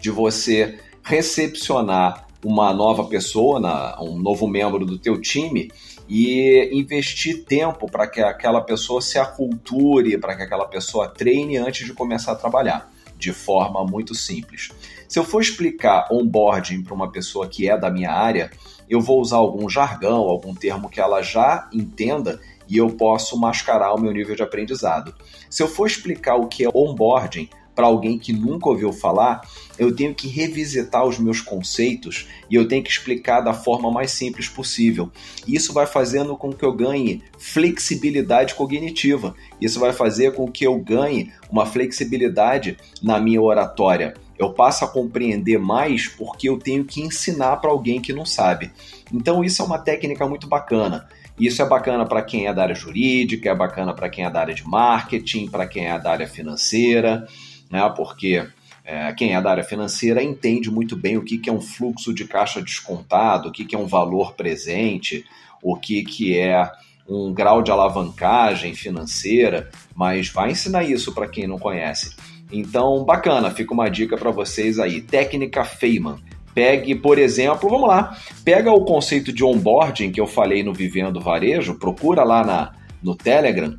de 0.00 0.10
você 0.10 0.76
recepcionar 1.04 2.26
uma 2.44 2.72
nova 2.72 3.04
pessoa, 3.04 3.60
um 4.02 4.18
novo 4.18 4.48
membro 4.48 4.84
do 4.84 4.98
teu 4.98 5.20
time 5.20 5.70
e 6.08 6.68
investir 6.72 7.44
tempo 7.44 7.88
para 7.88 8.08
que 8.08 8.20
aquela 8.20 8.60
pessoa 8.60 9.00
se 9.00 9.16
aculture, 9.16 10.18
para 10.18 10.36
que 10.36 10.42
aquela 10.42 10.66
pessoa 10.66 11.08
treine 11.08 11.58
antes 11.58 11.86
de 11.86 11.94
começar 11.94 12.32
a 12.32 12.36
trabalhar, 12.36 12.92
de 13.16 13.32
forma 13.32 13.84
muito 13.84 14.16
simples. 14.16 14.70
Se 15.12 15.18
eu 15.18 15.24
for 15.24 15.42
explicar 15.42 16.08
onboarding 16.10 16.82
para 16.82 16.94
uma 16.94 17.12
pessoa 17.12 17.46
que 17.46 17.68
é 17.68 17.76
da 17.76 17.90
minha 17.90 18.10
área, 18.10 18.50
eu 18.88 18.98
vou 18.98 19.20
usar 19.20 19.36
algum 19.36 19.68
jargão, 19.68 20.20
algum 20.22 20.54
termo 20.54 20.88
que 20.88 20.98
ela 20.98 21.20
já 21.20 21.68
entenda 21.70 22.40
e 22.66 22.78
eu 22.78 22.88
posso 22.88 23.38
mascarar 23.38 23.92
o 23.92 24.00
meu 24.00 24.10
nível 24.10 24.34
de 24.34 24.42
aprendizado. 24.42 25.14
Se 25.50 25.62
eu 25.62 25.68
for 25.68 25.86
explicar 25.86 26.36
o 26.36 26.46
que 26.46 26.64
é 26.64 26.68
onboarding 26.74 27.50
para 27.74 27.86
alguém 27.86 28.18
que 28.18 28.32
nunca 28.32 28.70
ouviu 28.70 28.90
falar, 28.90 29.42
eu 29.78 29.94
tenho 29.94 30.14
que 30.14 30.28
revisitar 30.28 31.04
os 31.06 31.18
meus 31.18 31.42
conceitos 31.42 32.26
e 32.48 32.54
eu 32.54 32.66
tenho 32.66 32.82
que 32.82 32.90
explicar 32.90 33.42
da 33.42 33.52
forma 33.52 33.90
mais 33.90 34.12
simples 34.12 34.48
possível. 34.48 35.10
Isso 35.46 35.74
vai 35.74 35.84
fazendo 35.84 36.34
com 36.38 36.54
que 36.54 36.64
eu 36.64 36.72
ganhe 36.72 37.22
flexibilidade 37.38 38.54
cognitiva. 38.54 39.34
Isso 39.60 39.78
vai 39.78 39.92
fazer 39.92 40.32
com 40.32 40.50
que 40.50 40.66
eu 40.66 40.78
ganhe 40.78 41.30
uma 41.50 41.66
flexibilidade 41.66 42.78
na 43.02 43.20
minha 43.20 43.42
oratória 43.42 44.14
eu 44.38 44.50
passo 44.50 44.84
a 44.84 44.88
compreender 44.88 45.58
mais 45.58 46.08
porque 46.08 46.48
eu 46.48 46.58
tenho 46.58 46.84
que 46.84 47.00
ensinar 47.00 47.56
para 47.58 47.70
alguém 47.70 48.00
que 48.00 48.12
não 48.12 48.24
sabe. 48.24 48.70
Então 49.12 49.44
isso 49.44 49.62
é 49.62 49.64
uma 49.64 49.78
técnica 49.78 50.26
muito 50.26 50.46
bacana. 50.46 51.08
Isso 51.38 51.62
é 51.62 51.68
bacana 51.68 52.04
para 52.04 52.22
quem 52.22 52.46
é 52.46 52.54
da 52.54 52.62
área 52.62 52.74
jurídica, 52.74 53.50
é 53.50 53.54
bacana 53.54 53.94
para 53.94 54.08
quem 54.08 54.24
é 54.24 54.30
da 54.30 54.40
área 54.40 54.54
de 54.54 54.66
marketing, 54.66 55.48
para 55.48 55.66
quem 55.66 55.86
é 55.86 55.98
da 55.98 56.12
área 56.12 56.28
financeira, 56.28 57.26
né? 57.70 57.92
Porque 57.96 58.46
é, 58.84 59.12
quem 59.12 59.34
é 59.34 59.40
da 59.40 59.50
área 59.50 59.64
financeira 59.64 60.22
entende 60.22 60.70
muito 60.70 60.96
bem 60.96 61.16
o 61.16 61.24
que, 61.24 61.38
que 61.38 61.48
é 61.48 61.52
um 61.52 61.60
fluxo 61.60 62.12
de 62.12 62.26
caixa 62.26 62.60
descontado, 62.60 63.48
o 63.48 63.52
que, 63.52 63.64
que 63.64 63.74
é 63.74 63.78
um 63.78 63.86
valor 63.86 64.34
presente, 64.34 65.24
o 65.62 65.76
que, 65.76 66.02
que 66.02 66.38
é 66.38 66.70
um 67.08 67.32
grau 67.32 67.62
de 67.62 67.70
alavancagem 67.70 68.74
financeira, 68.74 69.70
mas 69.94 70.28
vai 70.28 70.50
ensinar 70.50 70.84
isso 70.84 71.12
para 71.12 71.28
quem 71.28 71.46
não 71.46 71.58
conhece. 71.58 72.14
Então, 72.52 73.02
bacana, 73.04 73.50
fica 73.50 73.72
uma 73.72 73.88
dica 73.88 74.16
para 74.16 74.30
vocês 74.30 74.78
aí. 74.78 75.00
Técnica 75.00 75.64
Feynman. 75.64 76.16
Pegue, 76.54 76.94
por 76.94 77.18
exemplo, 77.18 77.70
vamos 77.70 77.88
lá, 77.88 78.14
pega 78.44 78.70
o 78.70 78.84
conceito 78.84 79.32
de 79.32 79.42
onboarding 79.42 80.12
que 80.12 80.20
eu 80.20 80.26
falei 80.26 80.62
no 80.62 80.74
Vivendo 80.74 81.18
Varejo, 81.18 81.78
procura 81.78 82.24
lá 82.24 82.44
na, 82.44 82.72
no 83.02 83.16
Telegram 83.16 83.74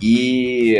e 0.00 0.76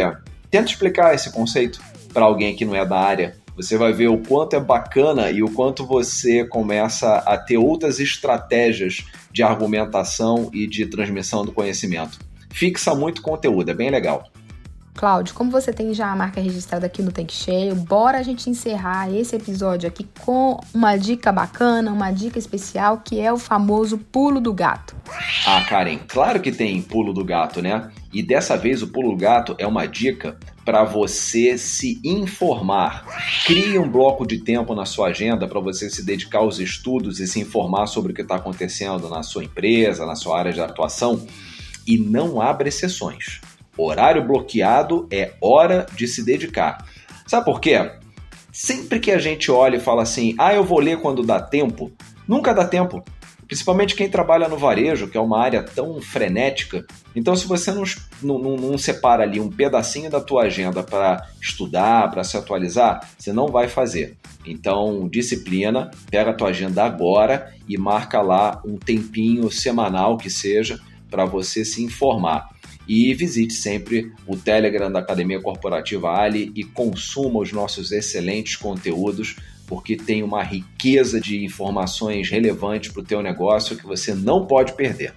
tenta 0.50 0.70
explicar 0.70 1.14
esse 1.14 1.30
conceito 1.30 1.82
para 2.14 2.24
alguém 2.24 2.56
que 2.56 2.64
não 2.64 2.74
é 2.74 2.86
da 2.86 2.98
área. 2.98 3.36
Você 3.56 3.76
vai 3.76 3.92
ver 3.92 4.08
o 4.08 4.18
quanto 4.18 4.56
é 4.56 4.60
bacana 4.60 5.30
e 5.30 5.42
o 5.42 5.50
quanto 5.50 5.86
você 5.86 6.44
começa 6.44 7.16
a 7.18 7.36
ter 7.36 7.58
outras 7.58 8.00
estratégias 8.00 9.04
de 9.30 9.42
argumentação 9.42 10.48
e 10.52 10.66
de 10.66 10.86
transmissão 10.86 11.44
do 11.44 11.52
conhecimento. 11.52 12.18
Fixa 12.50 12.94
muito 12.94 13.20
conteúdo, 13.20 13.70
é 13.70 13.74
bem 13.74 13.90
legal. 13.90 14.24
Cláudio, 15.04 15.34
como 15.34 15.50
você 15.50 15.70
tem 15.70 15.92
já 15.92 16.10
a 16.10 16.16
marca 16.16 16.40
registrada 16.40 16.86
aqui 16.86 17.02
no 17.02 17.12
Tanque 17.12 17.34
Cheio, 17.34 17.74
bora 17.74 18.16
a 18.16 18.22
gente 18.22 18.48
encerrar 18.48 19.14
esse 19.14 19.36
episódio 19.36 19.86
aqui 19.86 20.08
com 20.20 20.58
uma 20.72 20.96
dica 20.96 21.30
bacana, 21.30 21.92
uma 21.92 22.10
dica 22.10 22.38
especial, 22.38 23.02
que 23.04 23.20
é 23.20 23.30
o 23.30 23.36
famoso 23.36 23.98
pulo 23.98 24.40
do 24.40 24.50
gato. 24.54 24.96
Ah, 25.46 25.62
Karen, 25.68 25.98
claro 26.08 26.40
que 26.40 26.50
tem 26.50 26.80
pulo 26.80 27.12
do 27.12 27.22
gato, 27.22 27.60
né? 27.60 27.90
E 28.14 28.22
dessa 28.22 28.56
vez 28.56 28.80
o 28.80 28.88
pulo 28.88 29.10
do 29.10 29.16
gato 29.18 29.54
é 29.58 29.66
uma 29.66 29.84
dica 29.84 30.38
para 30.64 30.84
você 30.84 31.58
se 31.58 32.00
informar. 32.02 33.04
Crie 33.44 33.78
um 33.78 33.90
bloco 33.90 34.26
de 34.26 34.38
tempo 34.38 34.74
na 34.74 34.86
sua 34.86 35.08
agenda 35.08 35.46
para 35.46 35.60
você 35.60 35.90
se 35.90 36.02
dedicar 36.02 36.38
aos 36.38 36.58
estudos 36.58 37.20
e 37.20 37.26
se 37.26 37.38
informar 37.38 37.88
sobre 37.88 38.12
o 38.12 38.14
que 38.14 38.22
está 38.22 38.36
acontecendo 38.36 39.10
na 39.10 39.22
sua 39.22 39.44
empresa, 39.44 40.06
na 40.06 40.14
sua 40.14 40.38
área 40.38 40.52
de 40.54 40.62
atuação. 40.62 41.26
E 41.86 41.98
não 41.98 42.40
abra 42.40 42.68
exceções. 42.68 43.42
Horário 43.76 44.26
bloqueado 44.26 45.06
é 45.10 45.32
hora 45.40 45.86
de 45.94 46.06
se 46.06 46.24
dedicar. 46.24 46.86
Sabe 47.26 47.44
por 47.44 47.60
quê? 47.60 47.90
Sempre 48.52 49.00
que 49.00 49.10
a 49.10 49.18
gente 49.18 49.50
olha 49.50 49.76
e 49.76 49.80
fala 49.80 50.02
assim, 50.02 50.34
ah, 50.38 50.54
eu 50.54 50.62
vou 50.62 50.78
ler 50.78 51.00
quando 51.00 51.24
dá 51.24 51.40
tempo, 51.40 51.90
nunca 52.28 52.52
dá 52.54 52.64
tempo. 52.64 53.02
Principalmente 53.46 53.94
quem 53.94 54.08
trabalha 54.08 54.48
no 54.48 54.56
varejo, 54.56 55.08
que 55.08 55.18
é 55.18 55.20
uma 55.20 55.38
área 55.38 55.62
tão 55.62 56.00
frenética. 56.00 56.84
Então, 57.14 57.36
se 57.36 57.46
você 57.46 57.70
não, 57.72 57.84
não, 58.22 58.56
não 58.56 58.78
separa 58.78 59.22
ali 59.22 59.38
um 59.38 59.50
pedacinho 59.50 60.10
da 60.10 60.20
tua 60.20 60.44
agenda 60.44 60.82
para 60.82 61.26
estudar, 61.40 62.10
para 62.10 62.24
se 62.24 62.36
atualizar, 62.36 63.06
você 63.18 63.32
não 63.32 63.48
vai 63.48 63.68
fazer. 63.68 64.16
Então, 64.46 65.08
disciplina, 65.08 65.90
pega 66.10 66.30
a 66.30 66.34
tua 66.34 66.48
agenda 66.48 66.84
agora 66.84 67.52
e 67.68 67.76
marca 67.76 68.20
lá 68.22 68.62
um 68.64 68.76
tempinho 68.76 69.50
semanal 69.50 70.16
que 70.16 70.30
seja 70.30 70.78
para 71.10 71.24
você 71.24 71.64
se 71.64 71.82
informar. 71.82 72.53
E 72.86 73.12
visite 73.14 73.54
sempre 73.54 74.12
o 74.26 74.36
Telegram 74.36 74.90
da 74.90 74.98
Academia 74.98 75.40
Corporativa 75.40 76.10
Ali 76.10 76.52
e 76.54 76.64
consuma 76.64 77.40
os 77.40 77.52
nossos 77.52 77.92
excelentes 77.92 78.56
conteúdos, 78.56 79.36
porque 79.66 79.96
tem 79.96 80.22
uma 80.22 80.42
riqueza 80.42 81.20
de 81.20 81.42
informações 81.44 82.28
relevantes 82.28 82.92
para 82.92 83.00
o 83.00 83.04
teu 83.04 83.22
negócio 83.22 83.76
que 83.76 83.86
você 83.86 84.14
não 84.14 84.46
pode 84.46 84.74
perder. 84.74 85.14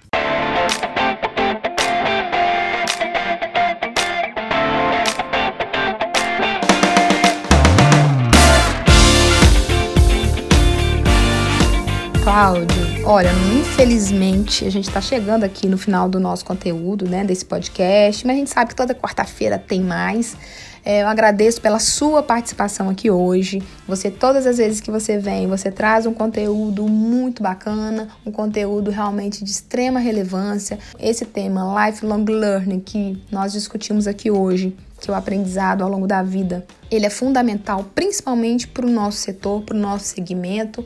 Cláudio, 12.22 12.87
Olha, 13.10 13.30
infelizmente 13.58 14.66
a 14.66 14.70
gente 14.70 14.86
está 14.86 15.00
chegando 15.00 15.42
aqui 15.42 15.66
no 15.66 15.78
final 15.78 16.10
do 16.10 16.20
nosso 16.20 16.44
conteúdo, 16.44 17.08
né, 17.08 17.24
desse 17.24 17.42
podcast, 17.42 18.26
mas 18.26 18.36
a 18.36 18.38
gente 18.38 18.50
sabe 18.50 18.68
que 18.68 18.76
toda 18.76 18.94
quarta-feira 18.94 19.58
tem 19.58 19.80
mais. 19.80 20.36
É, 20.84 21.02
eu 21.02 21.08
agradeço 21.08 21.58
pela 21.58 21.78
sua 21.78 22.22
participação 22.22 22.90
aqui 22.90 23.10
hoje. 23.10 23.62
Você, 23.86 24.10
todas 24.10 24.46
as 24.46 24.58
vezes 24.58 24.82
que 24.82 24.90
você 24.90 25.16
vem, 25.16 25.46
você 25.46 25.70
traz 25.70 26.04
um 26.04 26.12
conteúdo 26.12 26.86
muito 26.86 27.42
bacana, 27.42 28.08
um 28.26 28.30
conteúdo 28.30 28.90
realmente 28.90 29.42
de 29.42 29.50
extrema 29.50 29.98
relevância. 29.98 30.78
Esse 31.00 31.24
tema, 31.24 31.86
Lifelong 31.86 32.26
Learning, 32.26 32.80
que 32.80 33.18
nós 33.32 33.54
discutimos 33.54 34.06
aqui 34.06 34.30
hoje, 34.30 34.76
que 35.00 35.10
é 35.10 35.14
o 35.14 35.16
aprendizado 35.16 35.82
ao 35.82 35.88
longo 35.88 36.06
da 36.06 36.22
vida, 36.22 36.66
ele 36.90 37.06
é 37.06 37.10
fundamental, 37.10 37.86
principalmente 37.94 38.68
para 38.68 38.84
o 38.84 38.90
nosso 38.90 39.16
setor, 39.16 39.62
para 39.62 39.74
o 39.74 39.80
nosso 39.80 40.04
segmento 40.04 40.84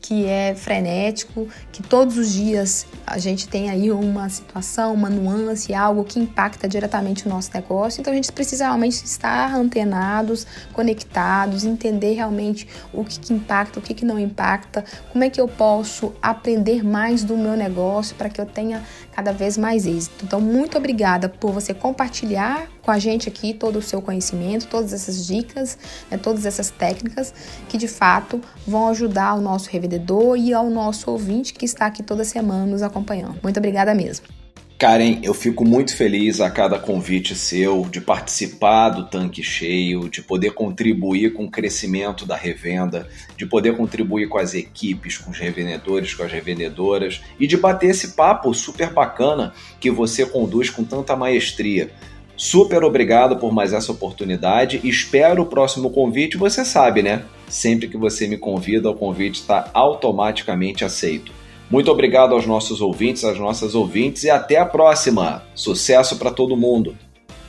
que 0.00 0.26
é 0.26 0.54
frenético, 0.54 1.48
que 1.72 1.82
todos 1.82 2.16
os 2.16 2.32
dias 2.32 2.86
a 3.06 3.18
gente 3.18 3.48
tem 3.48 3.68
aí 3.68 3.90
uma 3.90 4.28
situação, 4.28 4.94
uma 4.94 5.10
nuance, 5.10 5.74
algo 5.74 6.04
que 6.04 6.20
impacta 6.20 6.68
diretamente 6.68 7.26
o 7.26 7.28
nosso 7.28 7.50
negócio. 7.52 8.00
Então 8.00 8.12
a 8.12 8.16
gente 8.16 8.32
precisa 8.32 8.64
realmente 8.64 9.04
estar 9.04 9.54
antenados, 9.54 10.46
conectados, 10.72 11.64
entender 11.64 12.14
realmente 12.14 12.68
o 12.92 13.04
que, 13.04 13.18
que 13.18 13.32
impacta, 13.32 13.78
o 13.78 13.82
que, 13.82 13.92
que 13.92 14.04
não 14.04 14.18
impacta, 14.18 14.84
como 15.12 15.24
é 15.24 15.30
que 15.30 15.40
eu 15.40 15.48
posso 15.48 16.14
aprender 16.22 16.84
mais 16.84 17.24
do 17.24 17.36
meu 17.36 17.56
negócio 17.56 18.14
para 18.16 18.28
que 18.28 18.40
eu 18.40 18.46
tenha 18.46 18.82
cada 19.18 19.32
vez 19.32 19.58
mais 19.58 19.84
êxito. 19.84 20.24
Então, 20.24 20.40
muito 20.40 20.78
obrigada 20.78 21.28
por 21.28 21.50
você 21.50 21.74
compartilhar 21.74 22.68
com 22.80 22.92
a 22.92 23.00
gente 23.00 23.28
aqui 23.28 23.52
todo 23.52 23.80
o 23.80 23.82
seu 23.82 24.00
conhecimento, 24.00 24.68
todas 24.68 24.92
essas 24.92 25.26
dicas, 25.26 25.76
né, 26.08 26.16
todas 26.16 26.46
essas 26.46 26.70
técnicas 26.70 27.34
que 27.68 27.76
de 27.76 27.88
fato 27.88 28.40
vão 28.64 28.86
ajudar 28.90 29.34
o 29.34 29.40
nosso 29.40 29.70
revendedor 29.70 30.38
e 30.38 30.54
ao 30.54 30.70
nosso 30.70 31.10
ouvinte 31.10 31.52
que 31.52 31.64
está 31.64 31.86
aqui 31.86 32.00
toda 32.00 32.22
semana 32.22 32.64
nos 32.64 32.80
acompanhando. 32.80 33.40
Muito 33.42 33.56
obrigada 33.56 33.92
mesmo. 33.92 34.37
Karen, 34.78 35.18
eu 35.24 35.34
fico 35.34 35.64
muito 35.64 35.96
feliz 35.96 36.40
a 36.40 36.48
cada 36.48 36.78
convite 36.78 37.34
seu 37.34 37.82
de 37.90 38.00
participar 38.00 38.90
do 38.90 39.06
tanque 39.06 39.42
cheio, 39.42 40.08
de 40.08 40.22
poder 40.22 40.52
contribuir 40.52 41.32
com 41.32 41.46
o 41.46 41.50
crescimento 41.50 42.24
da 42.24 42.36
revenda, 42.36 43.08
de 43.36 43.44
poder 43.44 43.76
contribuir 43.76 44.28
com 44.28 44.38
as 44.38 44.54
equipes, 44.54 45.18
com 45.18 45.32
os 45.32 45.38
revendedores, 45.38 46.14
com 46.14 46.22
as 46.22 46.30
revendedoras 46.30 47.20
e 47.40 47.46
de 47.48 47.56
bater 47.56 47.90
esse 47.90 48.14
papo 48.14 48.54
super 48.54 48.92
bacana 48.92 49.52
que 49.80 49.90
você 49.90 50.24
conduz 50.24 50.70
com 50.70 50.84
tanta 50.84 51.16
maestria. 51.16 51.90
Super 52.36 52.84
obrigado 52.84 53.36
por 53.36 53.52
mais 53.52 53.72
essa 53.72 53.90
oportunidade. 53.90 54.80
Espero 54.84 55.42
o 55.42 55.46
próximo 55.46 55.90
convite. 55.90 56.36
Você 56.36 56.64
sabe, 56.64 57.02
né? 57.02 57.24
Sempre 57.48 57.88
que 57.88 57.96
você 57.96 58.28
me 58.28 58.38
convida, 58.38 58.88
o 58.88 58.94
convite 58.94 59.40
está 59.40 59.72
automaticamente 59.74 60.84
aceito. 60.84 61.37
Muito 61.70 61.90
obrigado 61.90 62.34
aos 62.34 62.46
nossos 62.46 62.80
ouvintes, 62.80 63.24
às 63.24 63.38
nossas 63.38 63.74
ouvintes 63.74 64.24
e 64.24 64.30
até 64.30 64.56
a 64.56 64.64
próxima. 64.64 65.42
Sucesso 65.54 66.16
para 66.16 66.30
todo 66.30 66.56
mundo. 66.56 66.96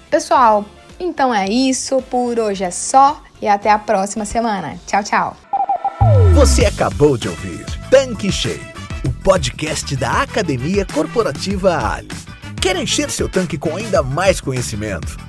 Pessoal, 0.09 0.65
então 0.99 1.33
é 1.33 1.47
isso. 1.47 2.01
Por 2.09 2.37
hoje 2.37 2.63
é 2.63 2.71
só 2.71 3.21
e 3.41 3.47
até 3.47 3.69
a 3.71 3.79
próxima 3.79 4.25
semana. 4.25 4.77
Tchau, 4.85 5.03
tchau. 5.03 5.37
Você 6.33 6.65
acabou 6.65 7.17
de 7.17 7.29
ouvir 7.29 7.65
Tanque 7.89 8.31
Cheio, 8.31 8.61
o 9.05 9.23
podcast 9.23 9.95
da 9.95 10.21
Academia 10.23 10.85
Corporativa 10.85 11.77
Ali. 11.95 12.07
Quer 12.61 12.75
encher 12.75 13.09
seu 13.09 13.29
tanque 13.29 13.57
com 13.57 13.75
ainda 13.75 14.03
mais 14.03 14.41
conhecimento? 14.41 15.28